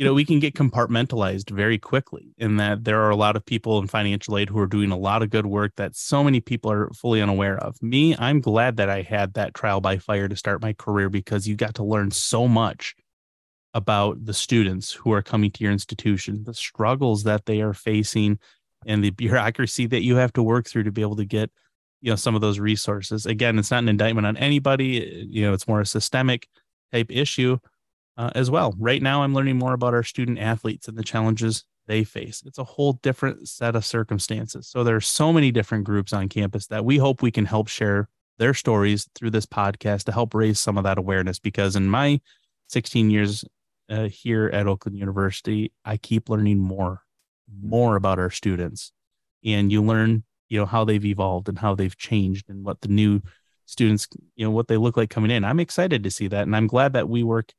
you 0.00 0.06
know, 0.06 0.14
we 0.14 0.24
can 0.24 0.38
get 0.38 0.54
compartmentalized 0.54 1.50
very 1.50 1.76
quickly 1.76 2.32
in 2.38 2.56
that 2.56 2.84
there 2.84 3.02
are 3.02 3.10
a 3.10 3.16
lot 3.16 3.36
of 3.36 3.44
people 3.44 3.78
in 3.78 3.86
financial 3.86 4.38
aid 4.38 4.48
who 4.48 4.58
are 4.58 4.66
doing 4.66 4.90
a 4.90 4.96
lot 4.96 5.22
of 5.22 5.28
good 5.28 5.44
work 5.44 5.72
that 5.76 5.94
so 5.94 6.24
many 6.24 6.40
people 6.40 6.72
are 6.72 6.88
fully 6.94 7.20
unaware 7.20 7.58
of. 7.58 7.76
Me, 7.82 8.16
I'm 8.18 8.40
glad 8.40 8.78
that 8.78 8.88
I 8.88 9.02
had 9.02 9.34
that 9.34 9.52
trial 9.52 9.82
by 9.82 9.98
fire 9.98 10.26
to 10.26 10.36
start 10.36 10.62
my 10.62 10.72
career 10.72 11.10
because 11.10 11.46
you 11.46 11.54
got 11.54 11.74
to 11.74 11.84
learn 11.84 12.12
so 12.12 12.48
much 12.48 12.94
about 13.74 14.24
the 14.24 14.32
students 14.32 14.90
who 14.90 15.12
are 15.12 15.20
coming 15.20 15.50
to 15.50 15.64
your 15.64 15.72
institution, 15.72 16.44
the 16.44 16.54
struggles 16.54 17.24
that 17.24 17.44
they 17.44 17.60
are 17.60 17.74
facing, 17.74 18.38
and 18.86 19.04
the 19.04 19.10
bureaucracy 19.10 19.86
that 19.86 20.02
you 20.02 20.16
have 20.16 20.32
to 20.34 20.42
work 20.42 20.66
through 20.66 20.84
to 20.84 20.92
be 20.92 21.02
able 21.02 21.16
to 21.16 21.24
get, 21.24 21.50
you 22.00 22.10
know, 22.10 22.16
some 22.16 22.34
of 22.34 22.40
those 22.40 22.58
resources. 22.58 23.26
Again, 23.26 23.58
it's 23.58 23.70
not 23.70 23.82
an 23.82 23.88
indictment 23.88 24.26
on 24.26 24.36
anybody. 24.36 25.26
You 25.28 25.42
know, 25.42 25.52
it's 25.52 25.68
more 25.68 25.80
a 25.80 25.86
systemic 25.86 26.48
type 26.92 27.10
issue 27.10 27.58
uh, 28.16 28.30
as 28.34 28.50
well. 28.50 28.74
Right 28.78 29.02
now, 29.02 29.22
I'm 29.22 29.34
learning 29.34 29.58
more 29.58 29.72
about 29.72 29.94
our 29.94 30.02
student 30.02 30.38
athletes 30.38 30.88
and 30.88 30.96
the 30.96 31.04
challenges 31.04 31.64
they 31.86 32.04
face. 32.04 32.42
It's 32.46 32.58
a 32.58 32.64
whole 32.64 32.94
different 32.94 33.48
set 33.48 33.74
of 33.74 33.84
circumstances. 33.84 34.68
So 34.68 34.84
there 34.84 34.96
are 34.96 35.00
so 35.00 35.32
many 35.32 35.50
different 35.50 35.84
groups 35.84 36.12
on 36.12 36.28
campus 36.28 36.66
that 36.68 36.84
we 36.84 36.98
hope 36.98 37.22
we 37.22 37.30
can 37.30 37.46
help 37.46 37.68
share 37.68 38.08
their 38.38 38.54
stories 38.54 39.08
through 39.14 39.30
this 39.30 39.46
podcast 39.46 40.04
to 40.04 40.12
help 40.12 40.34
raise 40.34 40.58
some 40.58 40.78
of 40.78 40.84
that 40.84 40.98
awareness. 40.98 41.38
Because 41.38 41.76
in 41.76 41.88
my 41.88 42.20
16 42.68 43.10
years 43.10 43.44
uh, 43.88 44.08
here 44.08 44.48
at 44.52 44.66
Oakland 44.66 44.96
University, 44.98 45.72
I 45.84 45.96
keep 45.96 46.28
learning 46.28 46.58
more, 46.58 47.02
more 47.62 47.96
about 47.96 48.18
our 48.18 48.30
students, 48.30 48.92
and 49.44 49.70
you 49.72 49.82
learn, 49.82 50.24
you 50.48 50.58
know, 50.58 50.66
how 50.66 50.84
they've 50.84 51.04
evolved 51.04 51.48
and 51.48 51.58
how 51.58 51.74
they've 51.74 51.96
changed 51.96 52.48
and 52.48 52.64
what 52.64 52.80
the 52.80 52.88
new 52.88 53.20
students, 53.66 54.08
you 54.36 54.44
know, 54.44 54.50
what 54.50 54.68
they 54.68 54.76
look 54.76 54.96
like 54.96 55.10
coming 55.10 55.30
in. 55.30 55.44
I'm 55.44 55.60
excited 55.60 56.02
to 56.04 56.10
see 56.10 56.28
that, 56.28 56.42
and 56.42 56.56
I'm 56.56 56.66
glad 56.66 56.92
that 56.92 57.08
we 57.08 57.22
work 57.22 57.52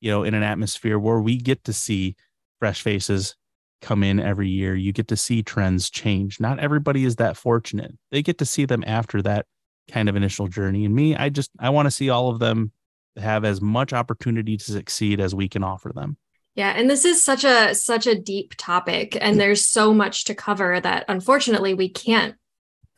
you 0.00 0.10
know, 0.10 0.22
in 0.22 0.34
an 0.34 0.42
atmosphere 0.42 0.98
where 0.98 1.20
we 1.20 1.36
get 1.36 1.64
to 1.64 1.72
see 1.72 2.16
fresh 2.58 2.82
faces 2.82 3.36
come 3.80 4.02
in 4.02 4.20
every 4.20 4.48
year. 4.48 4.74
You 4.74 4.92
get 4.92 5.08
to 5.08 5.16
see 5.16 5.42
trends 5.42 5.90
change. 5.90 6.40
Not 6.40 6.58
everybody 6.58 7.04
is 7.04 7.16
that 7.16 7.36
fortunate. 7.36 7.92
They 8.10 8.22
get 8.22 8.38
to 8.38 8.44
see 8.44 8.64
them 8.64 8.84
after 8.86 9.22
that 9.22 9.46
kind 9.90 10.08
of 10.08 10.16
initial 10.16 10.48
journey. 10.48 10.84
And 10.84 10.94
me, 10.94 11.16
I 11.16 11.28
just 11.28 11.50
I 11.58 11.70
want 11.70 11.86
to 11.86 11.90
see 11.90 12.10
all 12.10 12.30
of 12.30 12.38
them 12.38 12.72
have 13.16 13.44
as 13.44 13.60
much 13.60 13.92
opportunity 13.92 14.56
to 14.56 14.64
succeed 14.64 15.20
as 15.20 15.34
we 15.34 15.48
can 15.48 15.64
offer 15.64 15.92
them. 15.94 16.16
Yeah, 16.58 16.70
and 16.70 16.90
this 16.90 17.04
is 17.04 17.22
such 17.22 17.44
a 17.44 17.72
such 17.72 18.08
a 18.08 18.18
deep 18.18 18.54
topic 18.56 19.16
and 19.20 19.38
there's 19.38 19.64
so 19.64 19.94
much 19.94 20.24
to 20.24 20.34
cover 20.34 20.80
that 20.80 21.04
unfortunately 21.06 21.72
we 21.72 21.88
can't 21.88 22.34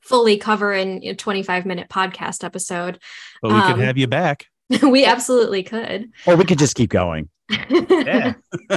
fully 0.01 0.39
cover 0.39 0.73
in 0.73 1.05
a 1.05 1.15
25 1.15 1.67
minute 1.67 1.91
podcast 1.91 2.43
episode. 2.43 2.99
But 3.43 3.53
we 3.53 3.59
um, 3.59 3.75
could 3.75 3.85
have 3.85 3.99
you 3.99 4.07
back. 4.07 4.47
we 4.83 5.05
absolutely 5.05 5.63
could. 5.63 6.11
Or 6.27 6.37
we 6.37 6.47
could 6.47 6.59
just 6.59 6.75
keep 6.75 6.89
going. 6.89 7.29
yeah. 7.51 8.33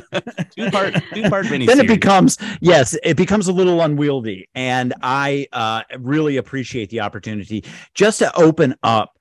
two 0.52 0.70
part 0.70 0.96
two 1.14 1.30
part 1.30 1.50
mini. 1.50 1.66
Then 1.66 1.80
it 1.80 1.88
becomes 1.88 2.38
yes, 2.60 2.94
it 3.04 3.16
becomes 3.16 3.48
a 3.48 3.54
little 3.54 3.80
unwieldy. 3.80 4.50
And 4.54 4.94
I 5.02 5.48
uh, 5.54 5.84
really 5.98 6.36
appreciate 6.36 6.90
the 6.90 7.00
opportunity 7.00 7.64
just 7.94 8.20
to 8.20 8.36
open 8.36 8.76
up 8.84 9.18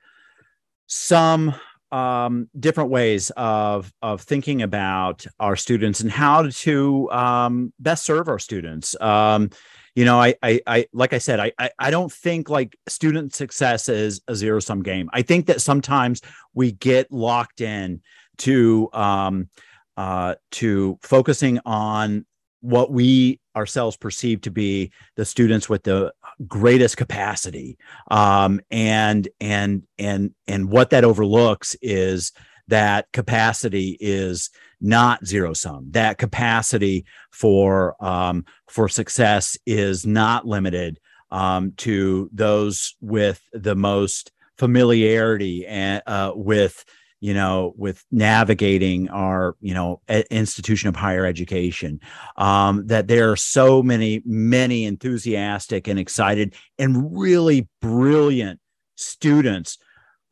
some 0.88 1.55
um, 1.92 2.48
different 2.59 2.90
ways 2.90 3.31
of 3.37 3.92
of 4.02 4.22
thinking 4.22 4.62
about 4.62 5.26
our 5.38 5.57
students 5.57 6.00
and 6.00 6.11
how 6.11 6.48
to 6.48 7.11
um, 7.11 7.72
best 7.78 8.05
serve 8.05 8.28
our 8.28 8.38
students. 8.38 9.00
Um, 9.00 9.50
you 9.94 10.07
know, 10.07 10.18
I, 10.18 10.35
I, 10.42 10.61
I, 10.66 10.87
like 10.94 11.12
I 11.12 11.18
said, 11.18 11.38
I, 11.38 11.52
I, 11.59 11.70
I 11.78 11.90
don't 11.90 12.11
think 12.11 12.48
like 12.48 12.76
student 12.88 13.35
success 13.35 13.90
is 13.90 14.22
a 14.26 14.35
zero 14.35 14.59
sum 14.59 14.83
game. 14.83 15.11
I 15.12 15.20
think 15.20 15.46
that 15.46 15.61
sometimes 15.61 16.22
we 16.55 16.72
get 16.72 17.12
locked 17.12 17.61
in 17.61 18.00
to, 18.38 18.88
um, 18.94 19.50
uh, 19.98 20.37
to 20.52 20.98
focusing 21.02 21.61
on 21.66 22.24
what 22.62 22.90
we 22.90 23.38
ourselves 23.55 23.98
perceive 23.98 24.40
to 24.42 24.50
be 24.50 24.92
the 25.16 25.26
students 25.26 25.68
with 25.68 25.83
the 25.83 26.12
greatest 26.46 26.96
capacity. 26.96 27.78
Um, 28.11 28.61
and 28.70 29.28
and 29.40 29.83
and 29.98 30.35
and 30.46 30.70
what 30.70 30.90
that 30.90 31.05
overlooks 31.05 31.76
is 31.83 32.33
that 32.68 33.07
capacity 33.12 33.96
is 34.00 34.50
not 34.81 35.24
zero 35.26 35.52
sum. 35.52 35.87
That 35.90 36.18
capacity 36.18 37.05
for 37.31 37.96
um, 38.05 38.44
for 38.68 38.88
success 38.88 39.57
is 39.66 40.07
not 40.07 40.46
limited 40.46 40.98
um, 41.31 41.72
to 41.78 42.28
those 42.33 42.94
with 43.00 43.40
the 43.52 43.74
most 43.74 44.33
familiarity 44.59 45.66
and 45.66 46.02
uh, 46.07 46.33
with 46.35 46.85
you 47.22 47.32
know, 47.32 47.72
with 47.76 48.04
navigating 48.11 49.08
our, 49.11 49.54
you 49.61 49.72
know, 49.72 50.00
institution 50.28 50.88
of 50.88 50.96
higher 50.96 51.24
education, 51.24 52.00
um, 52.37 52.85
that 52.88 53.06
there 53.06 53.30
are 53.30 53.37
so 53.37 53.80
many, 53.80 54.20
many 54.26 54.85
enthusiastic 54.85 55.87
and 55.87 56.00
excited 56.00 56.52
and 56.80 57.16
really 57.16 57.68
brilliant 57.80 58.58
students 58.96 59.78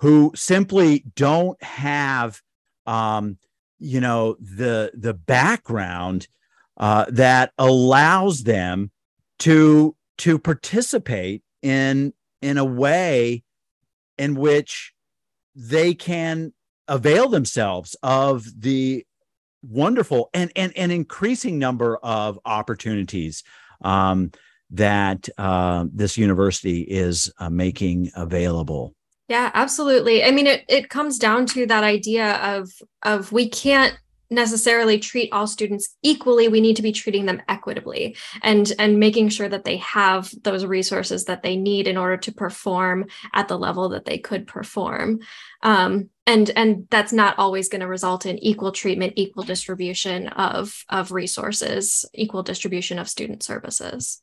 who 0.00 0.32
simply 0.34 1.04
don't 1.14 1.62
have, 1.62 2.42
um, 2.86 3.38
you 3.78 4.00
know, 4.00 4.34
the 4.40 4.90
the 4.92 5.14
background 5.14 6.26
uh, 6.76 7.04
that 7.08 7.52
allows 7.56 8.42
them 8.42 8.90
to 9.38 9.94
to 10.18 10.40
participate 10.40 11.44
in 11.62 12.12
in 12.42 12.58
a 12.58 12.64
way 12.64 13.44
in 14.18 14.34
which 14.34 14.92
they 15.54 15.94
can 15.94 16.52
avail 16.90 17.28
themselves 17.28 17.96
of 18.02 18.44
the 18.60 19.06
wonderful 19.62 20.28
and 20.34 20.52
and, 20.56 20.76
and 20.76 20.92
increasing 20.92 21.58
number 21.58 21.96
of 22.02 22.38
opportunities 22.44 23.42
um, 23.82 24.30
that 24.70 25.28
uh, 25.38 25.86
this 25.92 26.18
university 26.18 26.82
is 26.82 27.32
uh, 27.38 27.48
making 27.48 28.10
available. 28.14 28.94
Yeah, 29.28 29.50
absolutely. 29.54 30.24
I 30.24 30.32
mean, 30.32 30.46
it 30.46 30.64
it 30.68 30.90
comes 30.90 31.18
down 31.18 31.46
to 31.46 31.66
that 31.66 31.84
idea 31.84 32.34
of 32.36 32.70
of 33.02 33.32
we 33.32 33.48
can't 33.48 33.96
necessarily 34.30 34.98
treat 34.98 35.32
all 35.32 35.46
students 35.46 35.96
equally 36.02 36.46
we 36.48 36.60
need 36.60 36.76
to 36.76 36.82
be 36.82 36.92
treating 36.92 37.26
them 37.26 37.42
equitably 37.48 38.16
and 38.42 38.72
and 38.78 38.98
making 38.98 39.28
sure 39.28 39.48
that 39.48 39.64
they 39.64 39.76
have 39.78 40.32
those 40.42 40.64
resources 40.64 41.24
that 41.24 41.42
they 41.42 41.56
need 41.56 41.88
in 41.88 41.96
order 41.96 42.16
to 42.16 42.32
perform 42.32 43.06
at 43.34 43.48
the 43.48 43.58
level 43.58 43.88
that 43.88 44.04
they 44.04 44.18
could 44.18 44.46
perform. 44.46 45.18
Um, 45.62 46.10
and 46.26 46.50
and 46.54 46.86
that's 46.90 47.12
not 47.12 47.38
always 47.38 47.68
going 47.68 47.80
to 47.80 47.88
result 47.88 48.24
in 48.24 48.38
equal 48.38 48.72
treatment 48.72 49.14
equal 49.16 49.42
distribution 49.42 50.28
of 50.28 50.84
of 50.88 51.10
resources 51.10 52.04
equal 52.14 52.42
distribution 52.42 52.98
of 52.98 53.08
student 53.08 53.42
services. 53.42 54.22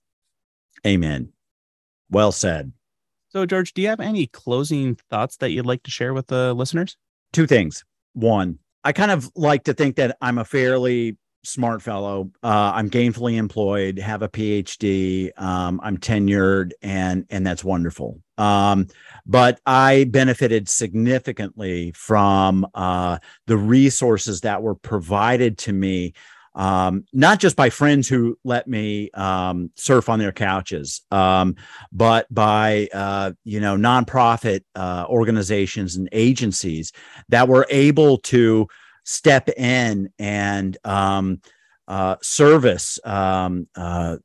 Amen. 0.85 1.33
Well 2.09 2.31
said. 2.31 2.71
So 3.29 3.45
george 3.45 3.73
do 3.73 3.81
you 3.81 3.89
have 3.89 3.99
any 3.99 4.27
closing 4.27 4.97
thoughts 5.09 5.37
that 5.37 5.51
you'd 5.51 5.65
like 5.65 5.83
to 5.83 5.91
share 5.91 6.13
with 6.13 6.27
the 6.27 6.53
listeners? 6.53 6.95
Two 7.33 7.45
things. 7.45 7.83
One 8.13 8.59
I 8.87 8.93
kind 8.93 9.11
of 9.11 9.29
like 9.35 9.65
to 9.65 9.73
think 9.73 9.97
that 9.97 10.15
I'm 10.21 10.37
a 10.37 10.45
fairly 10.45 11.17
smart 11.43 11.81
fellow. 11.81 12.31
Uh, 12.41 12.71
I'm 12.73 12.89
gainfully 12.89 13.35
employed, 13.35 13.99
have 13.99 14.21
a 14.21 14.29
PhD. 14.29 15.29
Um, 15.37 15.81
I'm 15.83 15.97
tenured, 15.97 16.71
and 16.81 17.25
and 17.29 17.45
that's 17.45 17.65
wonderful. 17.65 18.21
Um, 18.37 18.87
but 19.25 19.59
I 19.65 20.05
benefited 20.05 20.69
significantly 20.69 21.91
from 21.97 22.65
uh, 22.73 23.17
the 23.45 23.57
resources 23.57 24.39
that 24.41 24.61
were 24.61 24.75
provided 24.75 25.57
to 25.59 25.73
me 25.73 26.13
um, 26.57 27.05
not 27.13 27.39
just 27.39 27.55
by 27.55 27.69
friends 27.69 28.07
who 28.09 28.37
let 28.43 28.67
me 28.67 29.11
um, 29.11 29.69
surf 29.75 30.09
on 30.09 30.17
their 30.17 30.31
couches, 30.31 31.01
um, 31.11 31.55
but 31.91 32.25
by 32.33 32.89
uh, 32.93 33.31
you 33.43 33.59
know 33.59 33.77
nonprofit 33.77 34.61
uh, 34.75 35.05
organizations 35.07 35.95
and 35.95 36.09
agencies 36.11 36.91
that 37.29 37.47
were 37.47 37.67
able 37.69 38.17
to 38.17 38.67
step 39.05 39.49
in 39.49 40.11
and 40.17 40.77
um, 40.83 41.39
uh, 41.87 42.15
service 42.23 42.99
um, 43.05 43.67
uh, 43.75 44.17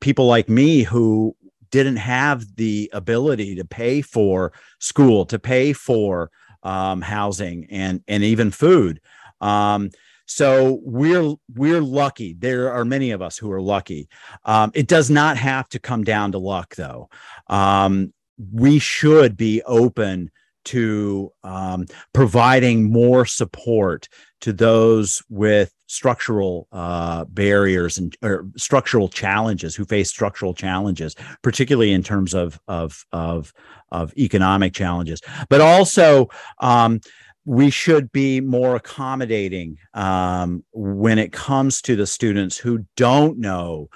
people 0.00 0.26
like 0.26 0.48
me 0.48 0.84
who 0.84 1.36
didn't 1.70 1.96
have 1.96 2.44
the 2.56 2.88
ability 2.92 3.56
to 3.56 3.64
pay 3.64 4.02
for 4.02 4.52
school, 4.78 5.26
to 5.26 5.38
pay 5.38 5.72
for 5.72 6.30
um, 6.62 7.00
housing, 7.00 7.66
and 7.70 8.02
and 8.06 8.22
even 8.22 8.52
food. 8.52 9.00
Um, 9.40 9.90
so 10.30 10.78
we're 10.84 11.34
we're 11.56 11.80
lucky. 11.80 12.34
There 12.38 12.72
are 12.72 12.84
many 12.84 13.10
of 13.10 13.20
us 13.20 13.36
who 13.36 13.50
are 13.50 13.60
lucky. 13.60 14.08
Um, 14.44 14.70
it 14.74 14.86
does 14.86 15.10
not 15.10 15.36
have 15.36 15.68
to 15.70 15.80
come 15.80 16.04
down 16.04 16.30
to 16.32 16.38
luck, 16.38 16.76
though. 16.76 17.10
Um, 17.48 18.14
we 18.52 18.78
should 18.78 19.36
be 19.36 19.60
open 19.64 20.30
to 20.66 21.32
um, 21.42 21.86
providing 22.12 22.92
more 22.92 23.26
support 23.26 24.08
to 24.42 24.52
those 24.52 25.20
with 25.28 25.74
structural 25.88 26.68
uh, 26.70 27.24
barriers 27.24 27.98
and 27.98 28.16
or 28.22 28.46
structural 28.56 29.08
challenges 29.08 29.74
who 29.74 29.84
face 29.84 30.08
structural 30.08 30.54
challenges, 30.54 31.16
particularly 31.42 31.92
in 31.92 32.04
terms 32.04 32.34
of 32.34 32.60
of 32.68 33.04
of, 33.10 33.52
of 33.90 34.16
economic 34.16 34.74
challenges, 34.74 35.20
but 35.48 35.60
also 35.60 36.28
um, 36.60 37.00
we 37.44 37.70
should 37.70 38.12
be 38.12 38.40
more 38.40 38.76
accommodating 38.76 39.78
um, 39.94 40.64
when 40.72 41.18
it 41.18 41.32
comes 41.32 41.80
to 41.82 41.96
the 41.96 42.06
students 42.06 42.58
who 42.58 42.84
don't 42.96 43.38
know 43.38 43.88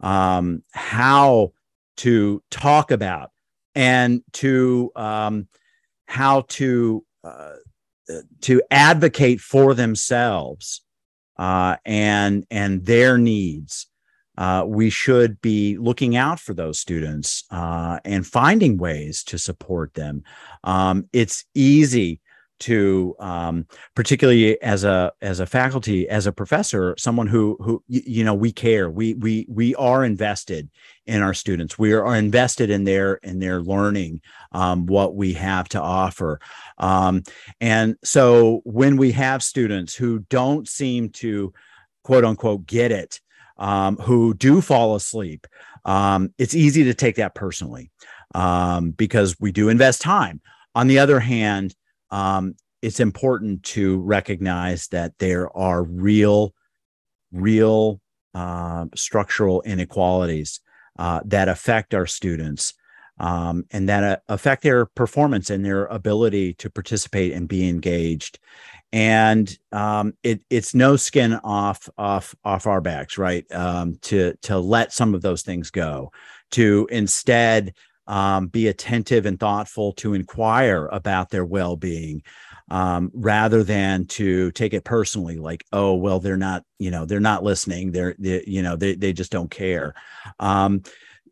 um, 0.00 0.62
how 0.72 1.52
to 1.96 2.42
talk 2.50 2.90
about 2.90 3.30
and 3.74 4.22
to 4.32 4.90
um, 4.96 5.48
how 6.06 6.42
to 6.42 7.04
uh, 7.24 7.54
to 8.42 8.62
advocate 8.70 9.40
for 9.40 9.74
themselves 9.74 10.82
uh, 11.38 11.76
and 11.84 12.46
and 12.50 12.84
their 12.84 13.16
needs. 13.18 13.86
Uh, 14.38 14.64
we 14.66 14.88
should 14.88 15.40
be 15.42 15.76
looking 15.76 16.16
out 16.16 16.40
for 16.40 16.54
those 16.54 16.78
students 16.78 17.44
uh, 17.50 18.00
and 18.04 18.26
finding 18.26 18.78
ways 18.78 19.22
to 19.22 19.38
support 19.38 19.92
them. 19.92 20.22
Um, 20.64 21.06
it's 21.12 21.44
easy 21.54 22.20
to 22.62 23.14
um, 23.18 23.66
particularly 23.94 24.60
as 24.62 24.84
a 24.84 25.12
as 25.20 25.40
a 25.40 25.46
faculty 25.46 26.08
as 26.08 26.26
a 26.26 26.32
professor 26.32 26.94
someone 26.98 27.26
who 27.26 27.56
who 27.60 27.82
you 27.88 28.24
know 28.24 28.34
we 28.34 28.52
care. 28.52 28.90
We 28.90 29.14
we 29.14 29.46
we 29.48 29.74
are 29.76 30.04
invested 30.04 30.70
in 31.06 31.22
our 31.22 31.34
students. 31.34 31.78
We 31.78 31.92
are 31.92 32.16
invested 32.16 32.70
in 32.70 32.84
their 32.84 33.14
in 33.14 33.38
their 33.38 33.62
learning 33.62 34.20
um, 34.52 34.86
what 34.86 35.14
we 35.14 35.34
have 35.34 35.68
to 35.70 35.80
offer. 35.80 36.40
Um, 36.78 37.22
and 37.60 37.96
so 38.02 38.62
when 38.64 38.96
we 38.96 39.12
have 39.12 39.42
students 39.42 39.94
who 39.94 40.20
don't 40.30 40.68
seem 40.68 41.10
to 41.10 41.52
quote 42.04 42.24
unquote 42.24 42.66
get 42.66 42.90
it 42.90 43.20
um, 43.58 43.96
who 43.96 44.34
do 44.34 44.60
fall 44.60 44.96
asleep 44.96 45.46
um, 45.84 46.32
it's 46.38 46.54
easy 46.54 46.84
to 46.84 46.94
take 46.94 47.16
that 47.16 47.34
personally 47.34 47.90
um, 48.34 48.92
because 48.92 49.38
we 49.40 49.52
do 49.52 49.68
invest 49.68 50.00
time. 50.00 50.40
On 50.74 50.86
the 50.86 50.98
other 50.98 51.20
hand 51.20 51.74
um, 52.12 52.54
it's 52.82 53.00
important 53.00 53.62
to 53.62 53.98
recognize 54.00 54.88
that 54.88 55.18
there 55.18 55.54
are 55.56 55.82
real, 55.82 56.54
real 57.32 58.00
uh, 58.34 58.86
structural 58.94 59.62
inequalities 59.62 60.60
uh, 60.98 61.20
that 61.24 61.48
affect 61.48 61.94
our 61.94 62.06
students 62.06 62.74
um, 63.18 63.64
and 63.70 63.88
that 63.88 64.04
uh, 64.04 64.16
affect 64.28 64.62
their 64.62 64.86
performance 64.86 65.48
and 65.48 65.64
their 65.64 65.86
ability 65.86 66.54
to 66.54 66.68
participate 66.68 67.32
and 67.32 67.48
be 67.48 67.68
engaged. 67.68 68.38
And 68.92 69.56
um, 69.70 70.12
it, 70.22 70.42
it's 70.50 70.74
no 70.74 70.96
skin 70.96 71.34
off 71.44 71.88
off 71.96 72.34
off 72.44 72.66
our 72.66 72.82
backs, 72.82 73.16
right? 73.16 73.50
Um, 73.50 73.96
to 74.02 74.34
to 74.42 74.58
let 74.58 74.92
some 74.92 75.14
of 75.14 75.22
those 75.22 75.42
things 75.42 75.70
go, 75.70 76.12
to 76.50 76.86
instead 76.90 77.72
um, 78.06 78.48
be 78.48 78.68
attentive 78.68 79.26
and 79.26 79.38
thoughtful 79.38 79.92
to 79.94 80.14
inquire 80.14 80.86
about 80.92 81.30
their 81.30 81.44
well-being 81.44 82.22
um, 82.70 83.10
rather 83.14 83.62
than 83.62 84.06
to 84.06 84.50
take 84.52 84.72
it 84.72 84.84
personally 84.84 85.36
like 85.36 85.64
oh 85.72 85.94
well 85.94 86.20
they're 86.20 86.36
not 86.36 86.64
you 86.78 86.90
know 86.90 87.04
they're 87.04 87.20
not 87.20 87.44
listening. 87.44 87.92
They're 87.92 88.14
they, 88.18 88.44
you 88.46 88.62
know 88.62 88.76
they, 88.76 88.94
they 88.94 89.12
just 89.12 89.32
don't 89.32 89.50
care. 89.50 89.94
Um, 90.40 90.82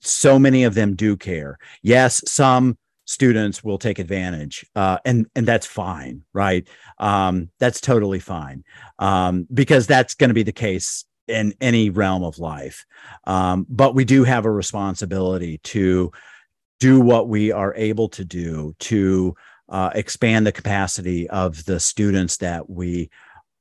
so 0.00 0.38
many 0.38 0.64
of 0.64 0.74
them 0.74 0.94
do 0.96 1.16
care. 1.16 1.58
Yes 1.82 2.22
some 2.26 2.76
students 3.04 3.64
will 3.64 3.78
take 3.78 3.98
advantage 3.98 4.64
uh, 4.76 4.98
and 5.04 5.26
and 5.34 5.46
that's 5.46 5.66
fine 5.66 6.22
right? 6.32 6.68
Um, 6.98 7.50
that's 7.58 7.80
totally 7.80 8.20
fine 8.20 8.64
um, 8.98 9.46
because 9.52 9.86
that's 9.86 10.14
going 10.14 10.28
to 10.28 10.34
be 10.34 10.44
the 10.44 10.52
case 10.52 11.04
in 11.26 11.54
any 11.60 11.90
realm 11.90 12.24
of 12.24 12.38
life. 12.38 12.84
Um, 13.24 13.66
but 13.68 13.94
we 13.94 14.04
do 14.04 14.24
have 14.24 14.44
a 14.44 14.50
responsibility 14.50 15.58
to 15.58 16.12
do 16.80 17.00
what 17.00 17.28
we 17.28 17.52
are 17.52 17.74
able 17.76 18.08
to 18.08 18.24
do 18.24 18.74
to 18.80 19.36
uh, 19.68 19.90
expand 19.94 20.46
the 20.46 20.52
capacity 20.52 21.30
of 21.30 21.64
the 21.66 21.78
students 21.78 22.38
that 22.38 22.68
we 22.68 23.10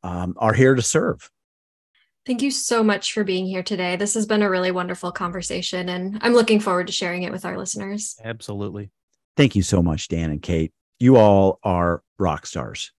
um, 0.01 0.33
are 0.37 0.53
here 0.53 0.73
to 0.73 0.81
serve. 0.81 1.29
Thank 2.25 2.41
you 2.41 2.51
so 2.51 2.83
much 2.83 3.13
for 3.13 3.23
being 3.23 3.45
here 3.45 3.63
today. 3.63 3.95
This 3.95 4.13
has 4.13 4.25
been 4.25 4.41
a 4.41 4.49
really 4.49 4.71
wonderful 4.71 5.11
conversation, 5.11 5.89
and 5.89 6.19
I'm 6.21 6.33
looking 6.33 6.59
forward 6.59 6.87
to 6.87 6.93
sharing 6.93 7.23
it 7.23 7.31
with 7.31 7.45
our 7.45 7.57
listeners. 7.57 8.15
Absolutely. 8.23 8.91
Thank 9.37 9.55
you 9.55 9.63
so 9.63 9.81
much, 9.81 10.07
Dan 10.07 10.31
and 10.31 10.41
Kate. 10.41 10.71
You 10.99 11.17
all 11.17 11.59
are 11.63 12.03
rock 12.17 12.45
stars. 12.45 12.91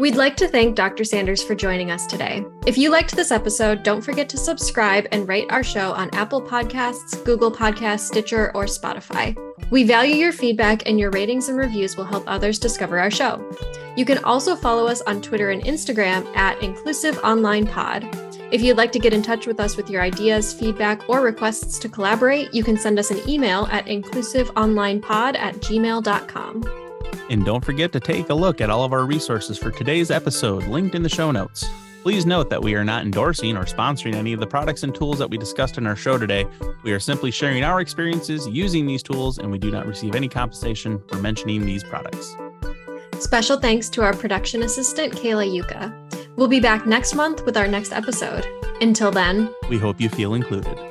We'd 0.00 0.16
like 0.16 0.34
to 0.38 0.48
thank 0.48 0.76
Dr. 0.76 1.04
Sanders 1.04 1.42
for 1.42 1.54
joining 1.54 1.90
us 1.90 2.06
today. 2.06 2.42
If 2.64 2.78
you 2.78 2.90
liked 2.90 3.14
this 3.14 3.30
episode, 3.30 3.82
don't 3.82 4.00
forget 4.00 4.30
to 4.30 4.38
subscribe 4.38 5.06
and 5.12 5.28
rate 5.28 5.52
our 5.52 5.62
show 5.62 5.92
on 5.92 6.08
Apple 6.14 6.40
Podcasts, 6.40 7.22
Google 7.22 7.52
Podcasts, 7.52 8.06
Stitcher, 8.06 8.50
or 8.56 8.64
Spotify. 8.64 9.36
We 9.70 9.84
value 9.84 10.14
your 10.14 10.32
feedback, 10.32 10.88
and 10.88 10.98
your 10.98 11.10
ratings 11.10 11.50
and 11.50 11.58
reviews 11.58 11.98
will 11.98 12.06
help 12.06 12.24
others 12.26 12.58
discover 12.58 12.98
our 12.98 13.10
show. 13.10 13.46
You 13.94 14.06
can 14.06 14.24
also 14.24 14.56
follow 14.56 14.86
us 14.86 15.02
on 15.02 15.20
Twitter 15.20 15.50
and 15.50 15.62
Instagram 15.64 16.34
at 16.34 16.62
Inclusive 16.62 17.18
Online 17.18 17.66
Pod. 17.66 18.08
If 18.50 18.62
you'd 18.62 18.78
like 18.78 18.92
to 18.92 18.98
get 18.98 19.12
in 19.12 19.20
touch 19.20 19.46
with 19.46 19.60
us 19.60 19.76
with 19.76 19.90
your 19.90 20.00
ideas, 20.00 20.54
feedback, 20.54 21.06
or 21.10 21.20
requests 21.20 21.78
to 21.78 21.90
collaborate, 21.90 22.54
you 22.54 22.64
can 22.64 22.78
send 22.78 22.98
us 22.98 23.10
an 23.10 23.20
email 23.28 23.68
at 23.70 23.84
inclusiveonlinepod 23.84 25.36
at 25.36 25.56
gmail.com. 25.56 26.89
And 27.28 27.44
don't 27.44 27.64
forget 27.64 27.92
to 27.92 28.00
take 28.00 28.30
a 28.30 28.34
look 28.34 28.60
at 28.60 28.70
all 28.70 28.84
of 28.84 28.92
our 28.92 29.06
resources 29.06 29.58
for 29.58 29.70
today's 29.70 30.10
episode 30.10 30.64
linked 30.64 30.94
in 30.94 31.02
the 31.02 31.08
show 31.08 31.30
notes. 31.30 31.64
Please 32.02 32.24
note 32.24 32.48
that 32.48 32.62
we 32.62 32.74
are 32.74 32.84
not 32.84 33.04
endorsing 33.04 33.56
or 33.56 33.64
sponsoring 33.64 34.14
any 34.14 34.32
of 34.32 34.40
the 34.40 34.46
products 34.46 34.82
and 34.82 34.94
tools 34.94 35.18
that 35.18 35.28
we 35.28 35.36
discussed 35.36 35.76
in 35.76 35.86
our 35.86 35.96
show 35.96 36.16
today. 36.16 36.46
We 36.82 36.92
are 36.92 37.00
simply 37.00 37.30
sharing 37.30 37.62
our 37.62 37.80
experiences 37.80 38.48
using 38.48 38.86
these 38.86 39.02
tools, 39.02 39.38
and 39.38 39.50
we 39.50 39.58
do 39.58 39.70
not 39.70 39.86
receive 39.86 40.14
any 40.14 40.28
compensation 40.28 41.02
for 41.08 41.16
mentioning 41.16 41.66
these 41.66 41.84
products. 41.84 42.34
Special 43.18 43.58
thanks 43.58 43.90
to 43.90 44.02
our 44.02 44.14
production 44.14 44.62
assistant, 44.62 45.12
Kayla 45.12 45.46
Yuka. 45.46 46.36
We'll 46.36 46.48
be 46.48 46.60
back 46.60 46.86
next 46.86 47.14
month 47.14 47.44
with 47.44 47.58
our 47.58 47.68
next 47.68 47.92
episode. 47.92 48.46
Until 48.80 49.10
then, 49.10 49.54
we 49.68 49.76
hope 49.76 50.00
you 50.00 50.08
feel 50.08 50.32
included. 50.32 50.89